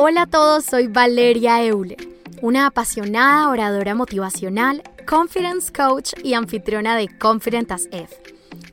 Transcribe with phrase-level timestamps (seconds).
[0.00, 1.96] Hola a todos, soy Valeria Euler,
[2.40, 8.14] una apasionada oradora motivacional, confidence coach y anfitriona de Confident as F,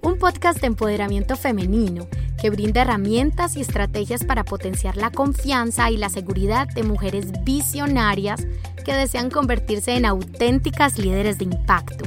[0.04, 2.08] un podcast de empoderamiento femenino
[2.40, 8.46] que brinda herramientas y estrategias para potenciar la confianza y la seguridad de mujeres visionarias
[8.86, 12.06] que desean convertirse en auténticas líderes de impacto.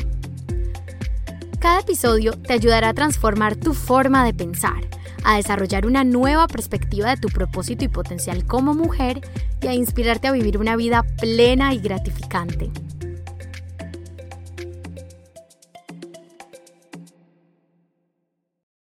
[1.58, 4.88] Cada episodio te ayudará a transformar tu forma de pensar
[5.28, 9.20] a desarrollar una nueva perspectiva de tu propósito y potencial como mujer
[9.60, 12.70] y a inspirarte a vivir una vida plena y gratificante.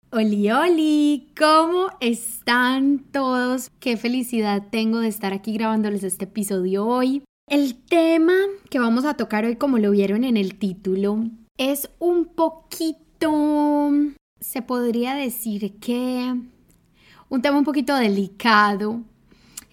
[0.09, 3.69] Oli, oli, ¿cómo están todos?
[3.79, 7.23] Qué felicidad tengo de estar aquí grabándoles este episodio hoy.
[7.47, 8.33] El tema
[8.71, 11.23] que vamos a tocar hoy, como lo vieron en el título,
[11.57, 13.31] es un poquito
[14.41, 16.35] se podría decir que
[17.29, 19.01] un tema un poquito delicado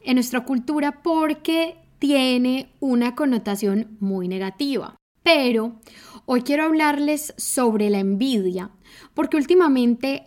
[0.05, 4.95] en nuestra cultura porque tiene una connotación muy negativa.
[5.23, 5.81] Pero
[6.27, 8.71] hoy quiero hablarles sobre la envidia,
[9.15, 10.27] porque últimamente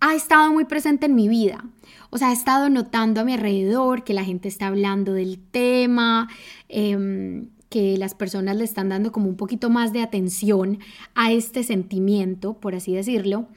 [0.00, 1.64] ha estado muy presente en mi vida.
[2.10, 6.28] O sea, he estado notando a mi alrededor que la gente está hablando del tema,
[6.68, 10.78] em, que las personas le están dando como un poquito más de atención
[11.16, 13.48] a este sentimiento, por así decirlo.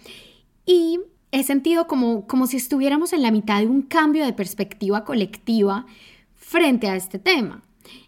[0.66, 1.02] Y
[1.32, 5.86] he sentido como, como si estuviéramos en la mitad de un cambio de perspectiva colectiva
[6.34, 7.62] frente a este tema.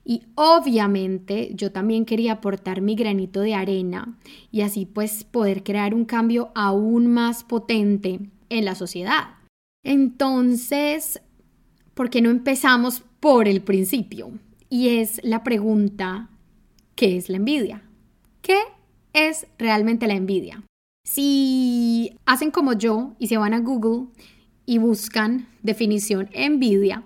[0.03, 4.17] Y obviamente yo también quería aportar mi granito de arena
[4.52, 9.35] y así pues poder crear un cambio aún más potente en la sociedad.
[9.83, 11.21] Entonces,
[11.93, 14.31] ¿por qué no empezamos por el principio?
[14.70, 16.30] Y es la pregunta,
[16.95, 17.84] ¿qué es la envidia?
[18.42, 18.59] ¿Qué
[19.14, 20.64] es realmente la envidia?
[21.03, 24.08] Si hacen como yo y se van a Google
[24.66, 27.03] y buscan definición envidia,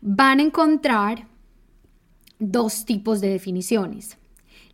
[0.00, 1.28] van a encontrar
[2.40, 4.18] dos tipos de definiciones.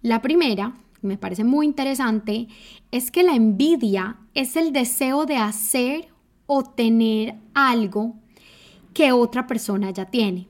[0.00, 2.48] La primera, me parece muy interesante,
[2.90, 6.08] es que la envidia es el deseo de hacer
[6.46, 8.16] o tener algo
[8.94, 10.48] que otra persona ya tiene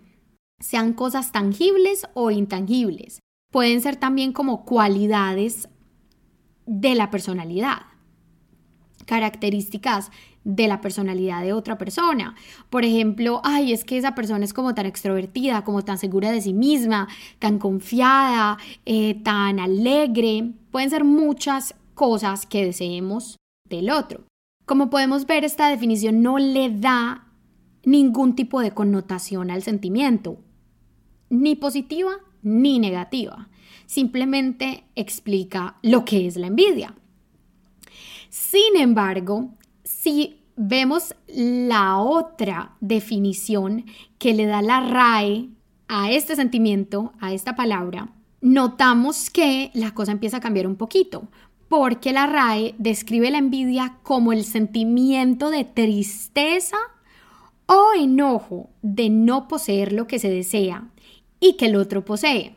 [0.60, 3.20] sean cosas tangibles o intangibles.
[3.52, 5.68] Pueden ser también como cualidades
[6.66, 7.82] de la personalidad,
[9.06, 10.10] características
[10.44, 12.34] de la personalidad de otra persona.
[12.70, 16.40] Por ejemplo, ay, es que esa persona es como tan extrovertida, como tan segura de
[16.40, 20.52] sí misma, tan confiada, eh, tan alegre.
[20.70, 23.38] Pueden ser muchas cosas que deseemos
[23.68, 24.24] del otro.
[24.66, 27.28] Como podemos ver, esta definición no le da
[27.84, 30.38] ningún tipo de connotación al sentimiento,
[31.40, 32.12] ni positiva
[32.42, 33.48] ni negativa.
[33.86, 36.94] Simplemente explica lo que es la envidia.
[38.28, 39.50] Sin embargo,
[39.82, 43.84] si vemos la otra definición
[44.18, 45.48] que le da la RAE
[45.88, 48.08] a este sentimiento, a esta palabra,
[48.40, 51.28] notamos que la cosa empieza a cambiar un poquito,
[51.68, 56.76] porque la RAE describe la envidia como el sentimiento de tristeza
[57.66, 60.88] o enojo de no poseer lo que se desea
[61.44, 62.56] y que el otro posee.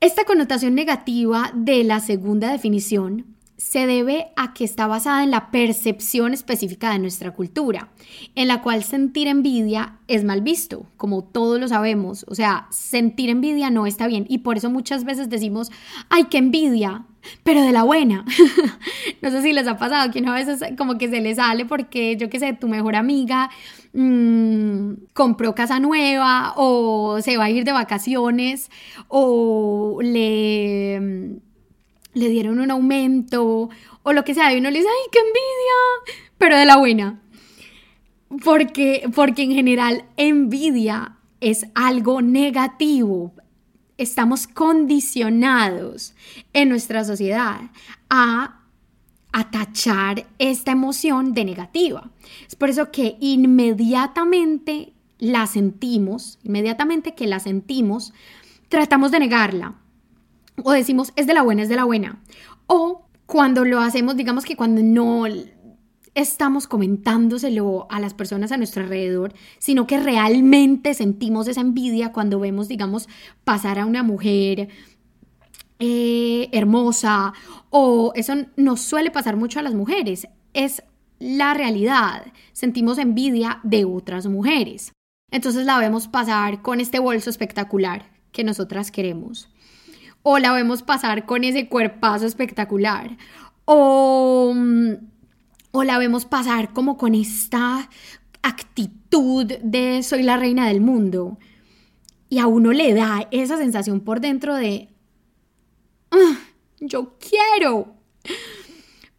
[0.00, 5.50] Esta connotación negativa de la segunda definición se debe a que está basada en la
[5.50, 7.88] percepción específica de nuestra cultura,
[8.34, 12.24] en la cual sentir envidia es mal visto, como todos lo sabemos.
[12.28, 15.70] O sea, sentir envidia no está bien y por eso muchas veces decimos,
[16.10, 17.06] ay, qué envidia,
[17.42, 18.24] pero de la buena.
[19.22, 22.16] no sé si les ha pasado que una vez como que se le sale porque,
[22.16, 23.50] yo qué sé, tu mejor amiga
[23.94, 28.70] mmm, compró casa nueva o se va a ir de vacaciones
[29.08, 31.40] o le,
[32.16, 33.68] le dieron un aumento
[34.02, 37.20] o lo que sea y uno le dice, ay, qué envidia, pero de la buena.
[38.42, 43.34] Porque, porque en general envidia es algo negativo,
[43.98, 46.14] estamos condicionados
[46.54, 47.60] en nuestra sociedad
[48.08, 48.62] a
[49.32, 52.10] atachar esta emoción de negativa.
[52.48, 58.14] Es por eso que inmediatamente la sentimos, inmediatamente que la sentimos,
[58.70, 59.74] tratamos de negarla.
[60.62, 62.22] O decimos, es de la buena, es de la buena.
[62.66, 65.26] O cuando lo hacemos, digamos que cuando no
[66.14, 72.40] estamos comentándoselo a las personas a nuestro alrededor, sino que realmente sentimos esa envidia cuando
[72.40, 73.06] vemos, digamos,
[73.44, 74.68] pasar a una mujer
[75.78, 77.34] eh, hermosa
[77.68, 80.26] o eso nos suele pasar mucho a las mujeres.
[80.54, 80.82] Es
[81.18, 82.32] la realidad.
[82.52, 84.92] Sentimos envidia de otras mujeres.
[85.30, 89.50] Entonces la vemos pasar con este bolso espectacular que nosotras queremos.
[90.28, 93.16] O la vemos pasar con ese cuerpazo espectacular.
[93.64, 94.94] O mm,
[95.76, 97.90] o la vemos pasar como con esta
[98.42, 101.38] actitud de soy la reina del mundo.
[102.28, 104.88] y a uno le da esa sensación por dentro de,
[106.10, 106.38] ah,
[106.80, 107.94] yo quiero.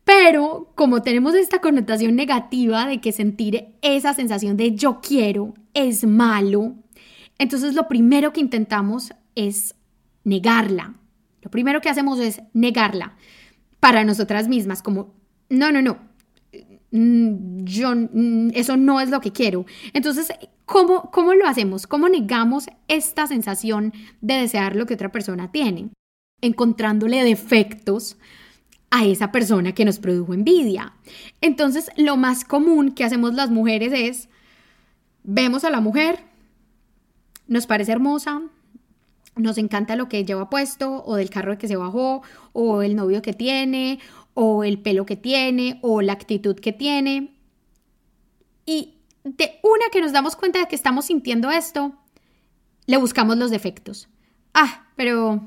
[0.03, 6.05] Pero como tenemos esta connotación negativa de que sentir esa sensación de yo quiero es
[6.05, 6.75] malo,
[7.37, 9.75] entonces lo primero que intentamos es
[10.27, 10.93] negarla.
[11.41, 13.15] Lo primero que hacemos es negarla
[13.79, 15.15] para nosotras mismas, como,
[15.49, 15.97] no, no, no,
[16.91, 19.65] mm, yo, mm, eso no es lo que quiero.
[19.93, 20.27] Entonces,
[20.65, 21.87] ¿cómo, ¿cómo lo hacemos?
[21.87, 25.91] ¿Cómo negamos esta sensación de desear lo que otra persona tiene?
[26.41, 28.17] Encontrándole defectos
[28.89, 30.93] a esa persona que nos produjo envidia.
[31.39, 34.29] Entonces, lo más común que hacemos las mujeres es,
[35.23, 36.19] vemos a la mujer,
[37.47, 38.41] nos parece hermosa,
[39.37, 42.21] nos encanta lo que lleva puesto, o del carro que se bajó,
[42.53, 43.99] o el novio que tiene,
[44.33, 47.35] o el pelo que tiene, o la actitud que tiene.
[48.65, 51.93] Y de una que nos damos cuenta de que estamos sintiendo esto,
[52.85, 54.09] le buscamos los defectos.
[54.53, 55.41] Ah, pero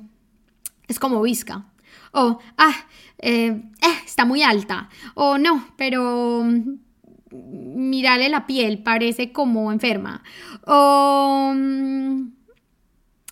[0.89, 1.67] es como visca.
[2.13, 2.75] O, ah,
[3.19, 4.89] eh, eh, está muy alta.
[5.15, 6.79] O no, pero mm,
[7.31, 10.23] mirale la piel, parece como enferma.
[10.67, 12.33] O, mm,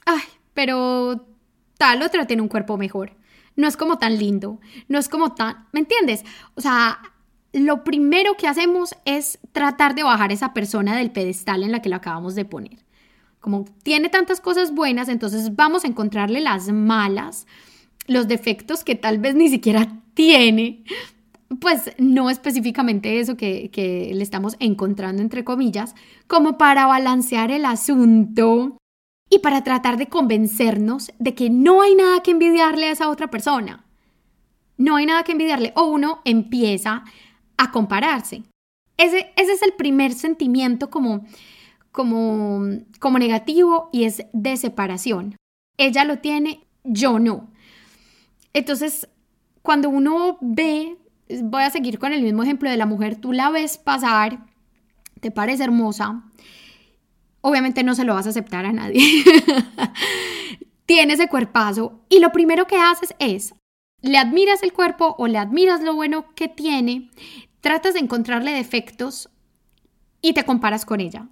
[0.06, 0.22] ay,
[0.58, 1.24] pero
[1.76, 3.12] tal otra tiene un cuerpo mejor.
[3.54, 4.58] No es como tan lindo,
[4.88, 6.24] no es como tan, ¿me entiendes?
[6.56, 6.98] O sea,
[7.52, 11.88] lo primero que hacemos es tratar de bajar esa persona del pedestal en la que
[11.88, 12.84] lo acabamos de poner.
[13.38, 17.46] Como tiene tantas cosas buenas, entonces vamos a encontrarle las malas,
[18.08, 20.82] los defectos que tal vez ni siquiera tiene,
[21.60, 25.94] pues no específicamente eso que le estamos encontrando entre comillas,
[26.26, 28.76] como para balancear el asunto
[29.30, 33.30] y para tratar de convencernos de que no hay nada que envidiarle a esa otra
[33.30, 33.84] persona.
[34.76, 35.72] No hay nada que envidiarle.
[35.76, 37.04] O uno empieza
[37.56, 38.42] a compararse.
[38.96, 41.24] Ese, es el primer sentimiento como,
[41.92, 42.62] como,
[42.98, 45.36] como negativo y es de separación.
[45.76, 47.48] Ella lo tiene, yo no.
[48.54, 49.08] Entonces,
[49.62, 50.96] cuando uno ve,
[51.42, 54.46] voy a seguir con el mismo ejemplo de la mujer, tú la ves pasar,
[55.20, 56.24] te parece hermosa,
[57.40, 59.02] obviamente no se lo vas a aceptar a nadie.
[60.86, 63.54] Tiene ese cuerpazo y lo primero que haces es,
[64.00, 67.10] le admiras el cuerpo o le admiras lo bueno que tiene,
[67.60, 69.28] tratas de encontrarle defectos
[70.22, 71.28] y te comparas con ella.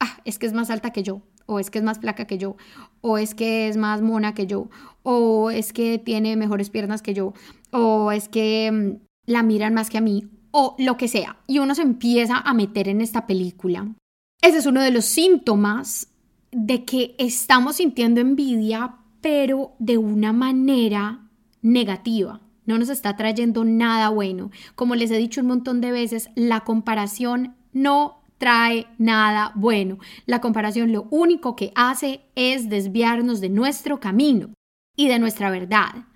[0.00, 2.38] Ah, es que es más alta que yo, o es que es más flaca que
[2.38, 2.56] yo,
[3.00, 4.68] o es que es más mona que yo,
[5.02, 7.34] o es que tiene mejores piernas que yo,
[7.70, 11.38] o es que mm, la miran más que a mí, o lo que sea.
[11.46, 13.94] Y uno se empieza a meter en esta película
[14.42, 16.08] ese es uno de los síntomas
[16.50, 21.30] de que estamos sintiendo envidia, pero de una manera
[21.62, 22.40] negativa.
[22.66, 24.50] No nos está trayendo nada bueno.
[24.74, 29.98] Como les he dicho un montón de veces, la comparación no trae nada bueno.
[30.26, 34.50] La comparación lo único que hace es desviarnos de nuestro camino
[34.96, 36.06] y de nuestra verdad.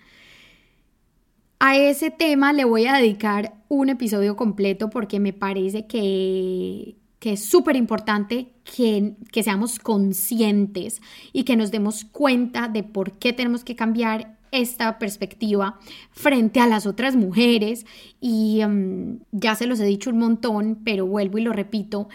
[1.60, 6.96] A ese tema le voy a dedicar un episodio completo porque me parece que
[7.26, 11.02] que es súper importante que, que, seamos conscientes
[11.32, 15.80] y que nos demos cuenta de por qué tenemos que cambiar esta perspectiva
[16.12, 17.84] frente a las otras mujeres.
[18.20, 22.08] Y em, ya se los he dicho un montón, pero vuelvo y lo repito,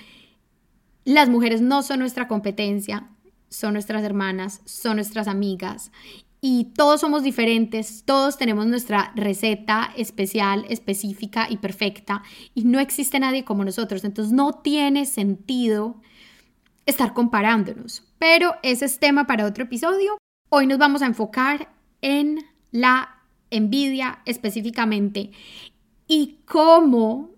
[1.04, 3.10] las mujeres no son nuestra competencia,
[3.50, 5.92] son nuestras hermanas, son nuestras amigas
[6.44, 12.24] y todos somos diferentes, todos tenemos nuestra receta especial, específica y perfecta
[12.56, 16.02] y no existe nadie como nosotros, entonces no tiene sentido
[16.88, 18.04] estar comparándonos.
[18.18, 20.18] Pero ese es tema para otro episodio.
[20.50, 21.72] Hoy nos vamos a enfocar
[22.02, 22.40] en
[22.72, 23.20] la
[23.52, 25.32] envidia específicamente
[26.08, 27.30] y cómo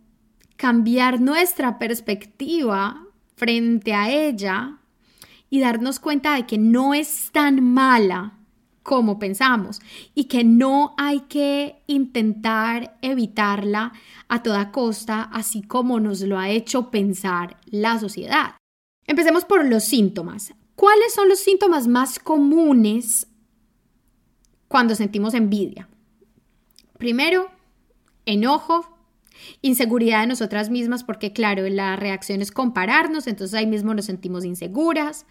[0.56, 3.04] cambiar nuestra perspectiva
[3.36, 4.78] frente a ella
[5.50, 8.40] y darnos cuenta de que no es tan mala
[8.84, 9.82] como pensamos
[10.14, 13.94] y que no hay que intentar evitarla
[14.28, 18.58] a toda costa, así como nos lo ha hecho pensar la sociedad.
[19.08, 20.54] Empecemos por los síntomas.
[20.76, 23.28] ¿Cuáles son los síntomas más comunes
[24.68, 25.88] cuando sentimos envidia?
[26.98, 27.50] Primero,
[28.26, 28.98] enojo,
[29.62, 34.46] inseguridad de nosotras mismas, porque claro, la reacción es compararnos, entonces ahí mismo nos sentimos
[34.46, 35.26] inseguras,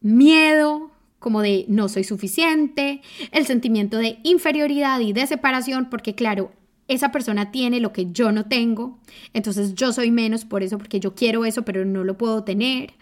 [0.00, 6.50] miedo, como de no soy suficiente, el sentimiento de inferioridad y de separación, porque claro,
[6.88, 8.98] esa persona tiene lo que yo no tengo,
[9.32, 12.94] entonces yo soy menos por eso, porque yo quiero eso, pero no lo puedo tener.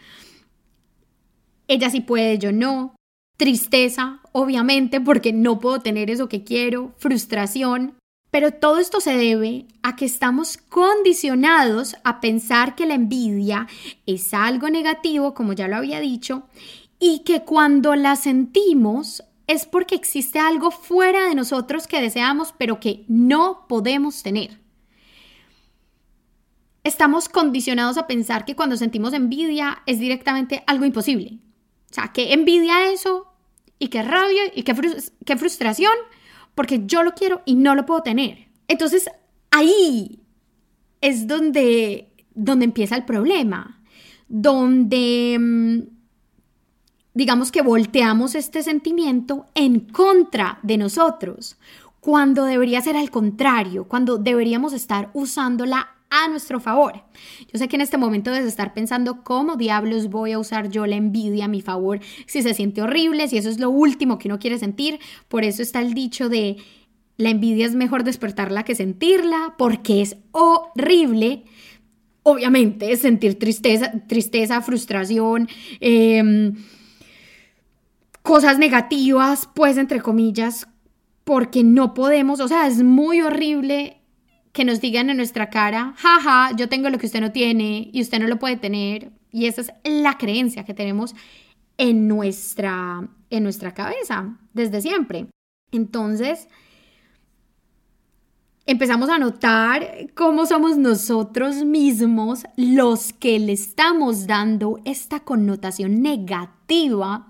[1.69, 2.95] Ella sí puede, yo no.
[3.39, 6.93] Tristeza, obviamente, porque no puedo tener eso que quiero.
[6.99, 7.95] Frustración,
[8.31, 13.69] Pero todo esto se debe a que estamos condicionados a pensar que la envidia
[14.05, 16.47] es algo negativo, como ya lo había dicho,
[17.01, 22.81] y que cuando la sentimos es porque existe algo fuera de nosotros que deseamos, pero
[22.81, 24.61] que no podemos tener.
[26.85, 31.39] Estamos condicionados a pensar que cuando sentimos envidia es directamente algo imposible.
[31.91, 33.27] O sea, que envidia eso
[33.79, 34.75] y que rabia y qué,
[35.25, 35.93] qué frustración
[36.55, 38.49] porque yo lo quiero y no lo puedo tener.
[38.67, 39.09] Entonces,
[39.51, 40.21] ahí
[41.01, 43.81] es donde, donde empieza el problema,
[44.29, 45.98] donde mm,
[47.19, 51.57] digamos que volteamos este sentimiento en contra de nosotros,
[51.99, 57.03] cuando debería ser al contrario, cuando deberíamos estar usándola a nuestro favor.
[57.53, 60.87] Yo sé que en este momento debes estar pensando cómo diablos voy a usar yo
[60.87, 64.29] la envidia a mi favor si se siente horrible, si eso es lo último que
[64.29, 65.01] uno quiere sentir.
[65.27, 66.59] Por eso está el dicho de
[67.17, 71.43] la envidia es mejor despertarla que sentirla, porque es horrible.
[72.23, 75.49] Obviamente, sentir tristeza, tristeza frustración,
[75.81, 76.55] em,
[78.23, 80.69] cosas negativas, pues entre comillas,
[81.25, 83.99] porque no podemos, o sea, es muy horrible
[84.53, 88.01] que nos digan en nuestra cara, jaja, yo tengo lo que usted no tiene y
[88.01, 89.13] usted no lo puede tener.
[89.31, 91.15] Y esa es la creencia que tenemos
[91.77, 95.27] en nuestra, en nuestra cabeza desde siempre.
[95.71, 96.49] Entonces,
[98.67, 107.29] empezamos a notar cómo somos nosotros mismos los que le estamos dando esta connotación negativa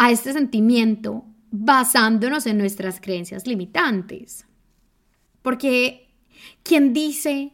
[0.00, 4.46] a este sentimiento basándonos en nuestras creencias limitantes.
[5.42, 6.10] Porque
[6.62, 7.52] ¿Quién dice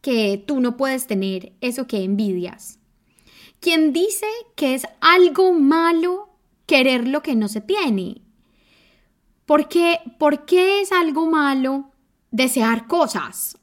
[0.00, 2.78] que tú no puedes tener eso que envidias?
[3.60, 4.26] ¿Quién dice
[4.56, 6.28] que es algo malo
[6.66, 8.20] querer lo que no se tiene?
[9.46, 11.90] ¿Por qué, ¿Por qué es algo malo
[12.30, 13.58] desear cosas?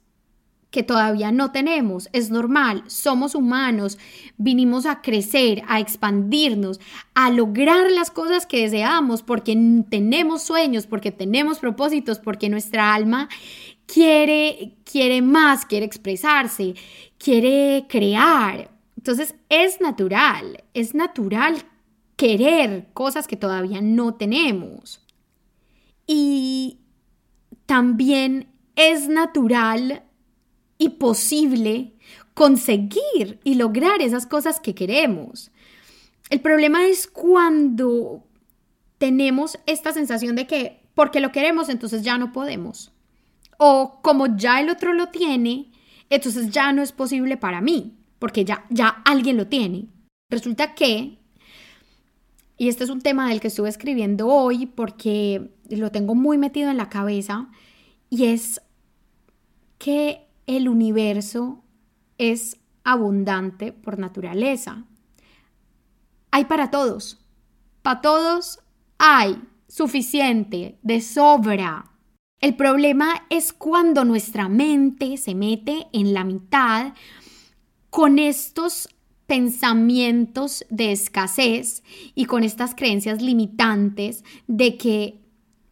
[0.71, 2.09] Que todavía no tenemos.
[2.13, 3.99] Es normal, somos humanos,
[4.37, 6.79] vinimos a crecer, a expandirnos,
[7.13, 9.55] a lograr las cosas que deseamos porque
[9.89, 13.27] tenemos sueños, porque tenemos propósitos, porque nuestra alma
[13.85, 16.75] quiere, quiere más, quiere expresarse,
[17.17, 18.71] quiere crear.
[18.95, 21.63] Entonces es natural, es natural
[22.15, 25.05] querer cosas que todavía no tenemos.
[26.07, 26.77] Y
[27.65, 30.03] también es natural
[30.81, 31.93] y posible
[32.33, 35.51] conseguir y lograr esas cosas que queremos.
[36.31, 38.23] El problema es cuando
[38.97, 42.91] tenemos esta sensación de que porque lo queremos, entonces ya no podemos.
[43.59, 45.71] O como ya el otro lo tiene,
[46.09, 49.85] entonces ya no es posible para mí, porque ya, ya alguien lo tiene.
[50.31, 51.19] Resulta que,
[52.57, 56.71] y este es un tema del que estuve escribiendo hoy porque lo tengo muy metido
[56.71, 57.49] en la cabeza,
[58.09, 58.63] y es
[59.77, 61.63] que el universo
[62.17, 64.85] es abundante por naturaleza.
[66.31, 67.19] Hay para todos.
[67.81, 68.59] Para todos
[68.97, 71.91] hay suficiente, de sobra.
[72.39, 76.93] El problema es cuando nuestra mente se mete en la mitad
[77.89, 78.89] con estos
[79.27, 81.83] pensamientos de escasez
[82.15, 85.21] y con estas creencias limitantes de que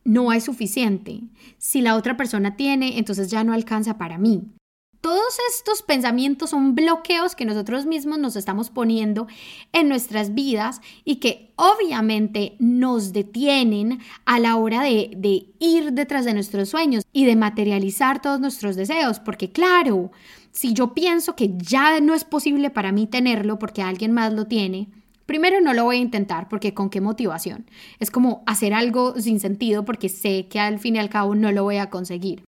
[0.03, 1.21] no hay suficiente.
[1.57, 4.53] Si la otra persona tiene, entonces ya no alcanza para mí.
[5.01, 9.27] Todos estos pensamientos son bloqueos que nosotros mismos nos estamos poniendo
[9.71, 16.33] en nuestras vidas y que obviamente nos detienen a la hora de, ir detrás de
[16.33, 19.21] nuestros sueños y de materializar todos nuestros deseos.
[19.21, 20.11] Porque claro,
[20.51, 24.47] si yo pienso que ya no es posible para mí tenerlo porque alguien más lo
[24.47, 24.89] tiene,
[25.25, 27.69] primero no lo voy a intentar porque con qué motivación.
[27.99, 31.53] Es como hacer algo sin sentido porque sé que al fin y al cabo no
[31.53, 32.43] lo voy a conseguir.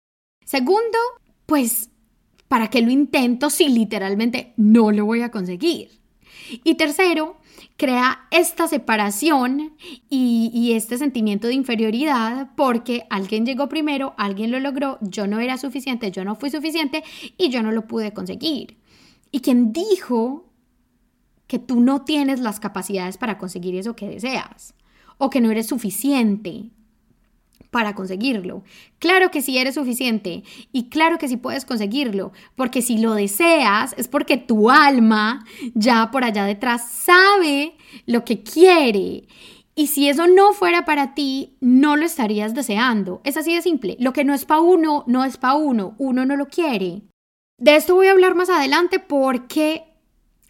[0.46, 0.98] Segundo,
[1.44, 1.90] pues
[2.48, 5.98] ¿para qué lo intento si literalmente no lo voy a conseguir?
[6.64, 7.36] Y tercero,
[7.76, 9.74] crea esta separación
[10.08, 15.58] y, este sentimiento de inferioridad porque alguien llegó primero, alguien lo logró, yo no era
[15.58, 17.04] suficiente, yo no fui suficiente
[17.36, 18.78] y yo no lo pude conseguir.
[19.30, 20.46] Y quien dijo
[21.46, 24.74] que tú no tienes las capacidades para conseguir eso que deseas
[25.16, 26.70] o que no eres suficiente
[27.70, 28.62] para conseguirlo.
[28.98, 33.94] Claro que sí eres suficiente y claro que sí puedes conseguirlo, porque si lo deseas
[33.98, 35.44] es porque tu alma
[35.74, 37.74] ya por allá detrás sabe
[38.06, 39.24] lo que quiere.
[39.74, 43.20] Y si eso no fuera para ti, no lo estarías deseando.
[43.22, 43.96] Es así de simple.
[44.00, 45.94] Lo que no es para uno, no es para uno.
[45.98, 47.02] Uno no lo quiere.
[47.58, 49.84] De esto voy a hablar más adelante porque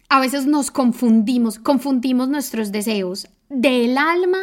[0.09, 4.39] a veces nos confundimos, confundimos nuestros deseos del alma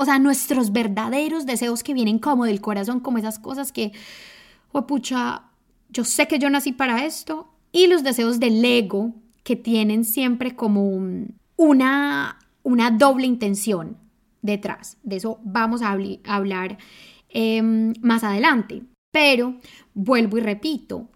[0.00, 3.92] O sea, nuestros verdaderos deseos que vienen como del corazón, como esas cosas que,
[4.86, 5.42] pucha,
[5.90, 7.52] yo sé que yo nací para esto.
[7.72, 9.12] Y los deseos del ego
[9.42, 10.88] que tienen siempre como
[11.56, 13.96] una, una doble intención
[14.40, 14.98] detrás.
[15.02, 16.78] De eso vamos a, hablar
[17.28, 18.84] em, más adelante.
[19.10, 19.56] Pero
[19.94, 21.08] vuelvo y repito,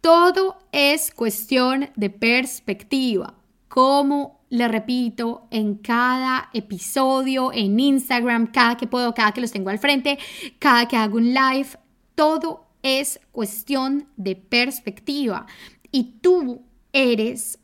[0.00, 3.34] todo es cuestión de perspectiva.
[3.68, 9.70] Como le repito en cada episodio, en Instagram, cada que puedo, cada que los tengo
[9.70, 10.18] al frente,
[10.58, 11.68] cada que hago un live,
[12.16, 15.46] todo es cuestión de perspectiva.
[15.92, 17.60] Y tú eres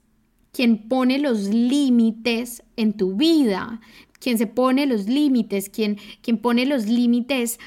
[0.52, 3.80] quien pone los límites en tu vida,
[4.20, 7.58] quien se pone los límites, quien, quien pone los límites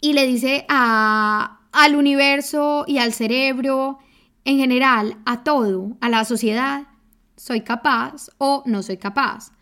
[0.00, 3.98] y le dice a, al universo y al cerebro,
[4.44, 6.88] en general, a todo, a la sociedad,
[7.36, 9.52] soy capaz o no soy capaz.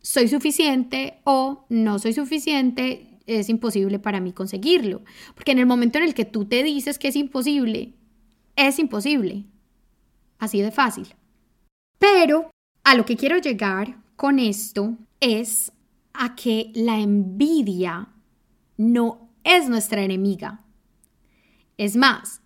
[0.00, 5.02] Soy suficiente o no soy suficiente, es imposible para mí conseguirlo.
[5.34, 7.94] Porque en el momento en el que tú te dices que es imposible,
[8.54, 9.44] es imposible.
[10.38, 11.14] Así de fácil.
[11.98, 12.50] Pero
[12.84, 15.72] a lo que quiero llegar con esto es
[16.12, 18.08] a que la envidia
[18.76, 20.62] no es nuestra enemiga.
[21.78, 22.42] Es más,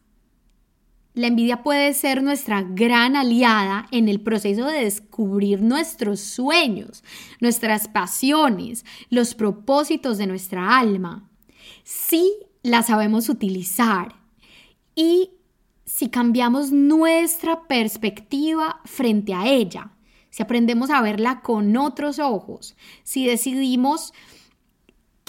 [1.14, 7.02] la envidia puede ser nuestra gran aliada en el proceso de descubrir nuestros sueños,
[7.40, 11.28] nuestras pasiones, los propósitos de nuestra alma.
[11.82, 14.14] Si la sabemos utilizar
[14.94, 15.30] y
[15.84, 19.92] si cambiamos nuestra perspectiva frente a ella,
[20.30, 24.12] si aprendemos a verla con otros ojos, si decidimos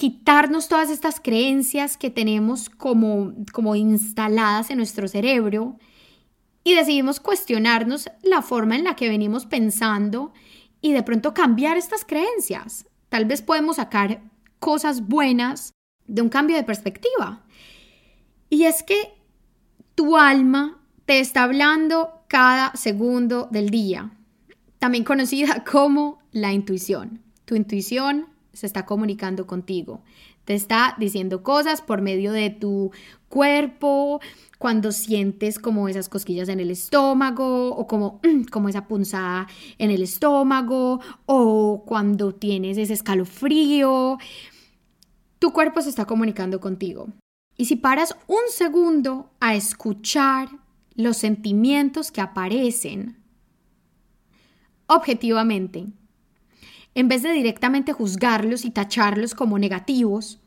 [0.01, 5.77] quitarnos todas estas creencias que tenemos como, como instaladas en nuestro cerebro
[6.63, 10.33] y decidimos cuestionarnos la forma en la que venimos pensando
[10.81, 12.87] y de pronto cambiar estas creencias.
[13.09, 14.23] Tal vez podemos sacar
[14.57, 15.75] cosas buenas
[16.07, 17.45] de un cambio de perspectiva.
[18.49, 19.13] Y es que
[19.93, 24.17] tu alma te está hablando cada segundo del día,
[24.79, 27.21] también conocida como la intuición.
[27.45, 30.03] Tu intuición se está comunicando contigo.
[30.45, 32.91] Te está diciendo cosas por medio de tu
[33.29, 34.19] cuerpo,
[34.57, 38.19] cuando sientes como esas cosquillas en el estómago o como,
[38.51, 44.17] como esa punzada en el estómago o cuando tienes ese escalofrío.
[45.39, 47.07] Tu cuerpo se está comunicando contigo.
[47.57, 50.49] Y si paras un segundo a escuchar
[50.95, 53.17] los sentimientos que aparecen
[54.87, 55.87] objetivamente,
[56.93, 60.39] en vez de directamente juzgarlos y tacharlos como negativos,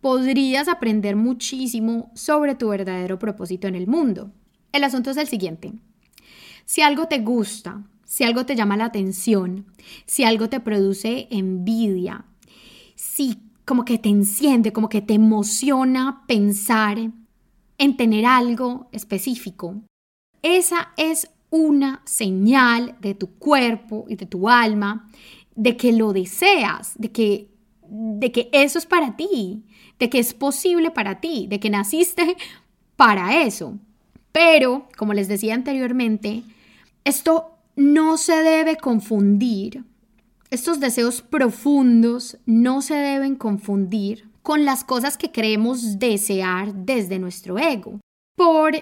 [0.00, 4.32] podrías aprender muchísimo sobre tu verdadero propósito en el mundo.
[4.72, 5.72] El asunto es el siguiente.
[6.64, 9.66] Si algo te gusta, si algo te llama la atención,
[10.04, 12.24] si algo te produce envidia,
[12.94, 16.98] si como que te enciende, como que te emociona pensar
[17.78, 19.82] en tener algo específico,
[20.42, 25.10] esa es una señal de tu cuerpo y de tu alma
[25.56, 27.48] de que lo deseas, de que,
[27.88, 29.64] de que eso es para ti,
[29.98, 32.36] de que es posible para ti, de que naciste
[32.96, 33.78] para eso.
[34.32, 36.42] Pero, como les decía anteriormente,
[37.04, 39.84] esto no se debe confundir,
[40.50, 47.58] estos deseos profundos no se deben confundir con las cosas que creemos desear desde nuestro
[47.58, 47.98] ego,
[48.36, 48.74] por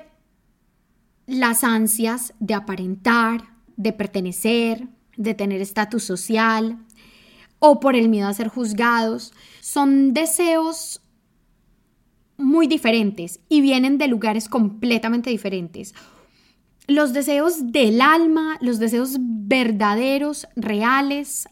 [1.26, 3.44] las ansias de aparentar,
[3.76, 6.79] de pertenecer, de tener estatus social
[7.59, 11.00] o por el miedo a ser juzgados, son deseos
[12.37, 15.94] muy diferentes y vienen de lugares completamente diferentes.
[16.87, 21.48] Los deseos del alma, los deseos verdaderos, reales,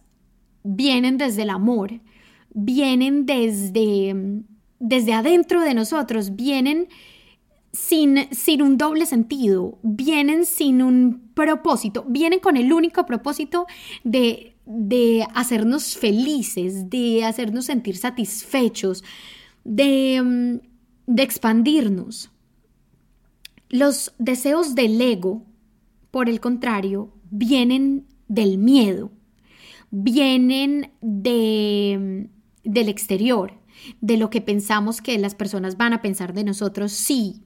[0.63, 2.01] vienen desde el amor,
[2.53, 4.15] vienen desde,
[4.79, 6.89] desde adentro de nosotros, vienen
[7.73, 13.67] sin, sin un doble sentido, vienen sin un propósito, vienen con el único propósito
[14.05, 19.03] de, de hacernos felices, de hacernos sentir satisfechos,
[19.65, 22.31] de, mm, de expandirnos.
[23.71, 25.43] Los deseos del ego,
[26.11, 29.11] por el contrario, vienen del miedo,
[29.91, 32.29] vienen de,
[32.67, 33.55] mm, del exterior,
[34.03, 36.93] de lo que pensamos que las personas van a pensar de nosotros.
[36.93, 37.43] Sí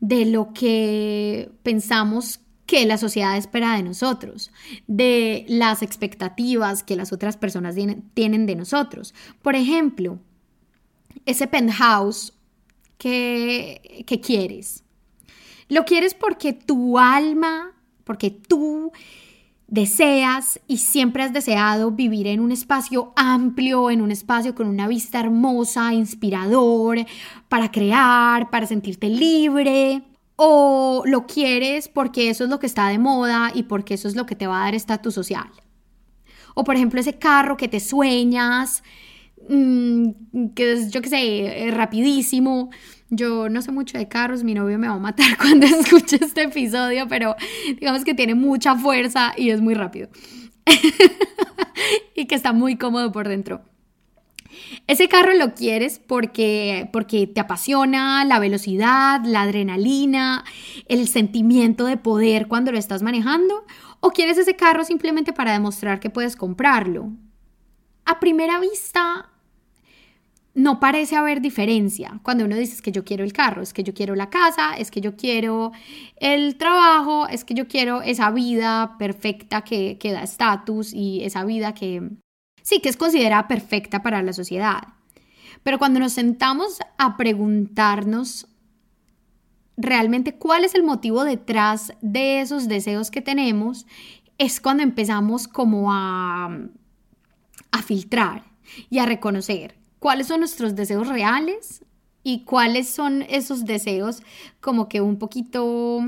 [0.00, 4.50] de lo que pensamos que la sociedad espera de nosotros,
[4.86, 7.76] de las expectativas que las otras personas
[8.14, 9.14] tienen de nosotros.
[9.40, 10.18] Por ejemplo,
[11.24, 12.34] ese penthouse
[12.98, 14.84] que, que quieres.
[15.68, 17.72] Lo quieres porque tu alma,
[18.04, 18.92] porque tú
[19.68, 24.88] deseas y siempre has deseado vivir en un espacio amplio, en un espacio con una
[24.88, 27.04] vista hermosa, inspirador,
[27.48, 30.02] para crear, para sentirte libre,
[30.36, 34.16] o lo quieres porque eso es lo que está de moda y porque eso es
[34.16, 35.50] lo que te va a dar estatus social.
[36.54, 38.82] O por ejemplo ese carro que te sueñas,
[39.48, 40.10] mm,
[40.54, 42.70] que es, yo qué sé, rapidísimo.
[43.10, 46.42] Yo no sé mucho de carros, mi novio me va a matar cuando escuche este
[46.42, 47.36] episodio, pero
[47.78, 50.08] digamos que tiene mucha fuerza y es muy rápido.
[52.14, 53.62] y que está muy cómodo por dentro.
[54.86, 60.44] Ese carro lo quieres porque, porque te apasiona la velocidad, la adrenalina,
[60.86, 63.64] el sentimiento de poder cuando lo estás manejando,
[64.00, 67.12] o quieres ese carro simplemente para demostrar que puedes comprarlo.
[68.04, 69.30] A primera vista,
[70.58, 73.94] no parece haber diferencia cuando uno dice que yo quiero el carro, es que yo
[73.94, 75.70] quiero la casa, es que yo quiero
[76.16, 81.44] el trabajo, es que yo quiero esa vida perfecta que, que da estatus y esa
[81.44, 82.10] vida que,
[82.62, 84.82] sí, que es considerada perfecta para la sociedad.
[85.62, 88.48] Pero cuando nos sentamos a preguntarnos
[89.76, 93.86] realmente cuál es el motivo detrás de esos deseos que tenemos,
[94.38, 96.46] es cuando empezamos como a,
[97.70, 98.42] a filtrar
[98.90, 101.84] y a reconocer cuáles son nuestros deseos reales
[102.22, 104.22] y cuáles son esos deseos
[104.60, 106.00] como que un poquito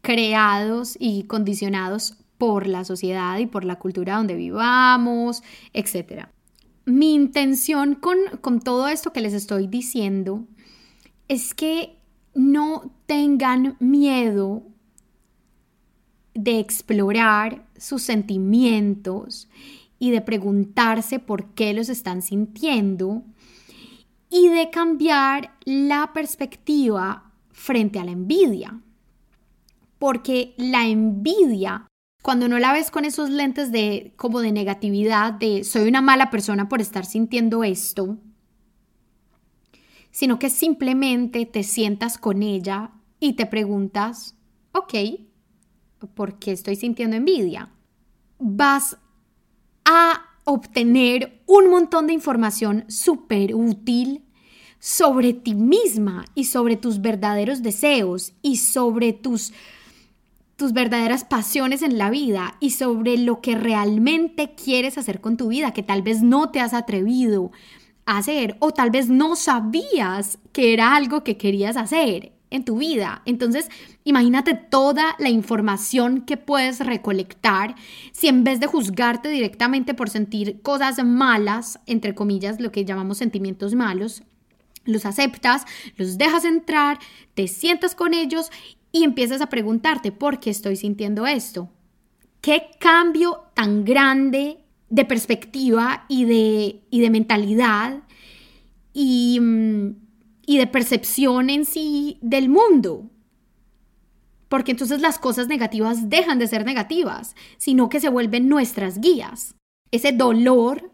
[0.00, 6.28] creados y condicionados por la sociedad y por la cultura donde vivamos, etc.
[6.84, 10.44] Mi intención con, con todo esto que les estoy diciendo
[11.26, 11.98] es que
[12.34, 14.62] no tengan miedo
[16.34, 19.48] de explorar sus sentimientos
[19.98, 23.22] y de preguntarse por qué los están sintiendo
[24.30, 28.80] y de cambiar la perspectiva frente a la envidia.
[29.98, 31.88] Porque la envidia
[32.22, 36.30] cuando no la ves con esos lentes de como de negatividad, de soy una mala
[36.30, 38.18] persona por estar sintiendo esto,
[40.10, 44.36] sino que simplemente te sientas con ella y te preguntas,
[44.72, 44.94] ok,
[46.14, 47.70] ¿por qué estoy sintiendo envidia?
[48.38, 48.98] Vas
[49.90, 54.22] a obtener un montón de información súper útil
[54.78, 59.54] sobre ti misma y sobre tus verdaderos deseos y sobre tus
[60.56, 65.48] tus verdaderas pasiones en la vida y sobre lo que realmente quieres hacer con tu
[65.48, 67.52] vida, que tal vez no te has atrevido
[68.06, 72.78] a hacer o tal vez no sabías que era algo que querías hacer en tu
[72.78, 73.22] vida.
[73.24, 73.68] Entonces,
[74.04, 77.74] imagínate toda la información que puedes recolectar
[78.12, 83.18] si en vez de juzgarte directamente por sentir cosas malas, entre comillas, lo que llamamos
[83.18, 84.22] sentimientos malos,
[84.84, 85.64] los aceptas,
[85.96, 86.98] los dejas entrar,
[87.34, 88.50] te sientas con ellos
[88.90, 91.68] y empiezas a preguntarte por qué estoy sintiendo esto.
[92.40, 94.58] ¿Qué cambio tan grande
[94.88, 98.02] de perspectiva y de, y de mentalidad
[98.94, 100.07] y, mm,
[100.48, 103.10] y de percepción en sí del mundo?
[104.48, 109.56] Porque entonces las cosas negativas dejan de ser negativas, sino que se vuelven nuestras guías.
[109.90, 110.90] Ese dolor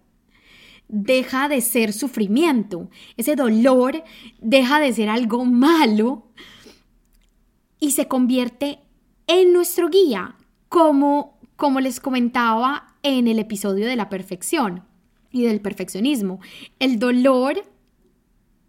[0.89, 4.03] deja de ser sufrimiento, ese dolor
[4.41, 6.27] deja de ser algo malo
[7.79, 8.81] y se convierte
[9.29, 10.35] en nuestro guía,
[10.69, 14.83] como, como les comentaba en el episodio de la perfección
[15.31, 16.41] y del perfeccionismo.
[16.81, 17.63] El dolor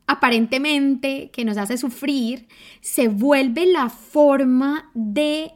[0.08, 2.48] aparentemente que nos hace sufrir
[2.82, 5.52] se vuelve la forma de,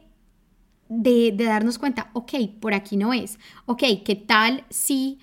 [0.88, 5.18] de, darnos cuenta, ok, por aquí no es, ok, ¿qué tal si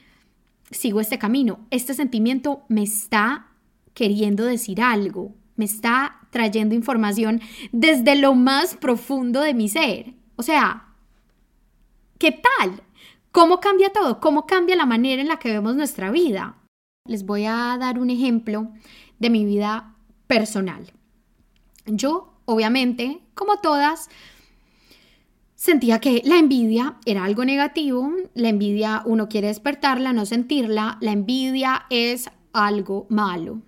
[0.72, 1.60] sigo este camino?
[1.72, 3.48] Este sentimiento me está
[3.94, 10.14] queriendo decir algo, me está trayendo información desde lo más profundo de mi ser.
[10.36, 10.86] O sea,
[12.20, 12.84] ¿qué tal?
[13.32, 14.20] ¿Cómo cambia todo?
[14.20, 16.58] ¿Cómo cambia la manera en la que vemos nuestra vida?
[17.06, 18.72] Les voy a dar un ejemplo
[19.20, 19.96] de mi vida
[20.28, 20.92] personal.
[21.86, 24.10] Yo, obviamente, como todas,
[25.56, 28.12] sentía que la envidia era algo negativo.
[28.34, 30.98] La envidia uno quiere despertarla, no sentirla.
[31.02, 33.62] La envidia es algo malo.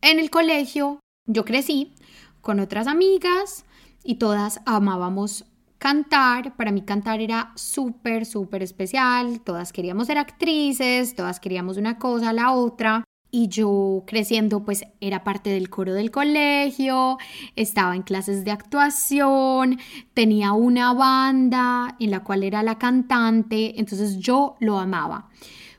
[0.00, 1.94] En el colegio yo crecí
[2.40, 3.64] con otras amigas
[4.04, 5.46] y todas amábamos
[5.78, 6.56] cantar.
[6.56, 9.40] Para mí cantar era súper, súper especial.
[9.40, 13.04] Todas queríamos ser actrices, todas queríamos una cosa, la otra.
[13.36, 17.18] Y yo creciendo pues era parte del coro del colegio,
[17.56, 19.80] estaba en clases de actuación,
[20.14, 25.30] tenía una banda en la cual era la cantante, entonces yo lo amaba.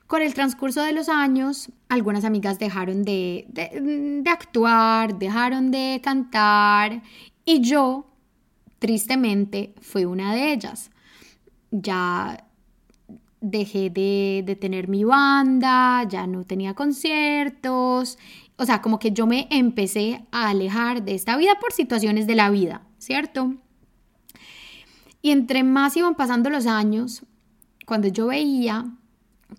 [0.06, 7.04] Con el transcurso de los años, algunas amigas dejaron de, de, actuar, dejaron de cantar
[7.46, 8.06] y yo
[8.80, 10.92] tristemente fue una de ellas.
[11.72, 12.45] Ya
[13.50, 18.18] dejé de, de, tener mi banda, ya no tenía conciertos,
[18.58, 22.36] o sea, como que yo me empecé a alejar de esta vida por situaciones de
[22.36, 23.54] la vida, ¿cierto?
[25.22, 27.24] Y entre más iban pasando los años,
[27.86, 28.86] cuando yo veía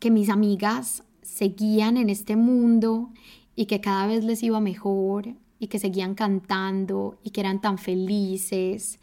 [0.01, 3.11] que mis amigas seguían en este mundo
[3.55, 7.79] y que cada vez les iba mejor y que seguían cantando y que eran tan
[7.79, 8.99] felices,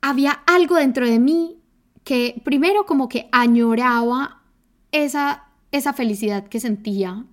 [0.00, 1.56] había algo dentro de mí
[2.04, 4.42] que primero como que añoraba
[4.90, 7.24] esa, esa felicidad que sentía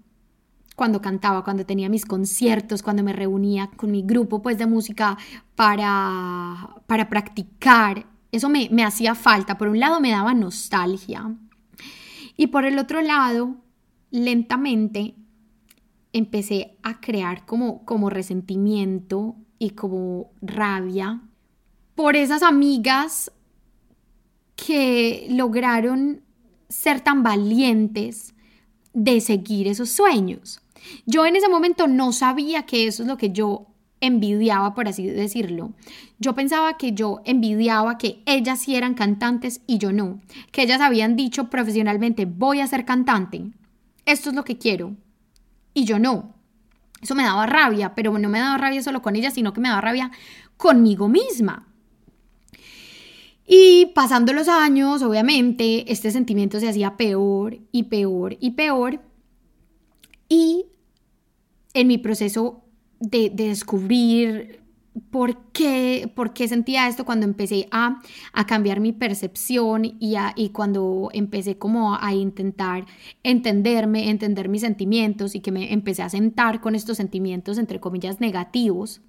[0.75, 5.17] cuando cantaba, cuando tenía mis conciertos, cuando me reunía con mi grupo pues de música
[5.55, 8.05] para, para practicar.
[8.31, 9.57] Eso me, me hacía falta.
[9.57, 11.35] Por un lado me daba nostalgia
[12.37, 13.57] y por el otro lado,
[14.11, 15.15] lentamente
[16.13, 21.21] empecé a crear como, como resentimiento y como rabia
[21.95, 23.29] por esas amigas
[24.65, 26.21] que lograron
[26.67, 28.33] ser tan valientes
[28.93, 30.61] de seguir esos sueños.
[31.05, 33.67] Yo en ese momento no sabía que eso es lo que yo
[34.01, 35.73] envidiaba, por así decirlo.
[36.19, 40.81] Yo pensaba que yo envidiaba que ellas sí eran cantantes y yo no, que ellas
[40.81, 43.51] habían dicho profesionalmente, voy a ser cantante,
[44.05, 44.95] esto es lo que quiero,
[45.73, 46.33] y yo no.
[47.01, 49.69] Eso me daba rabia, pero no me daba rabia solo con ellas, sino que me
[49.69, 50.11] daba rabia
[50.57, 51.68] conmigo misma.
[53.51, 59.01] Y pasando los años, obviamente, este sentimiento se hacía peor y peor y peor.
[60.29, 60.67] Y
[61.73, 62.61] en mi proceso
[62.99, 64.61] de, descubrir
[65.09, 69.97] por qué, por qué sentía esto cuando empecé a, a cambiar mi percepción y,
[70.35, 72.85] y, cuando empecé como a intentar
[73.23, 78.21] entenderme, entender mis sentimientos y que me empecé a sentar con estos sentimientos, entre comillas,
[78.21, 79.01] negativos,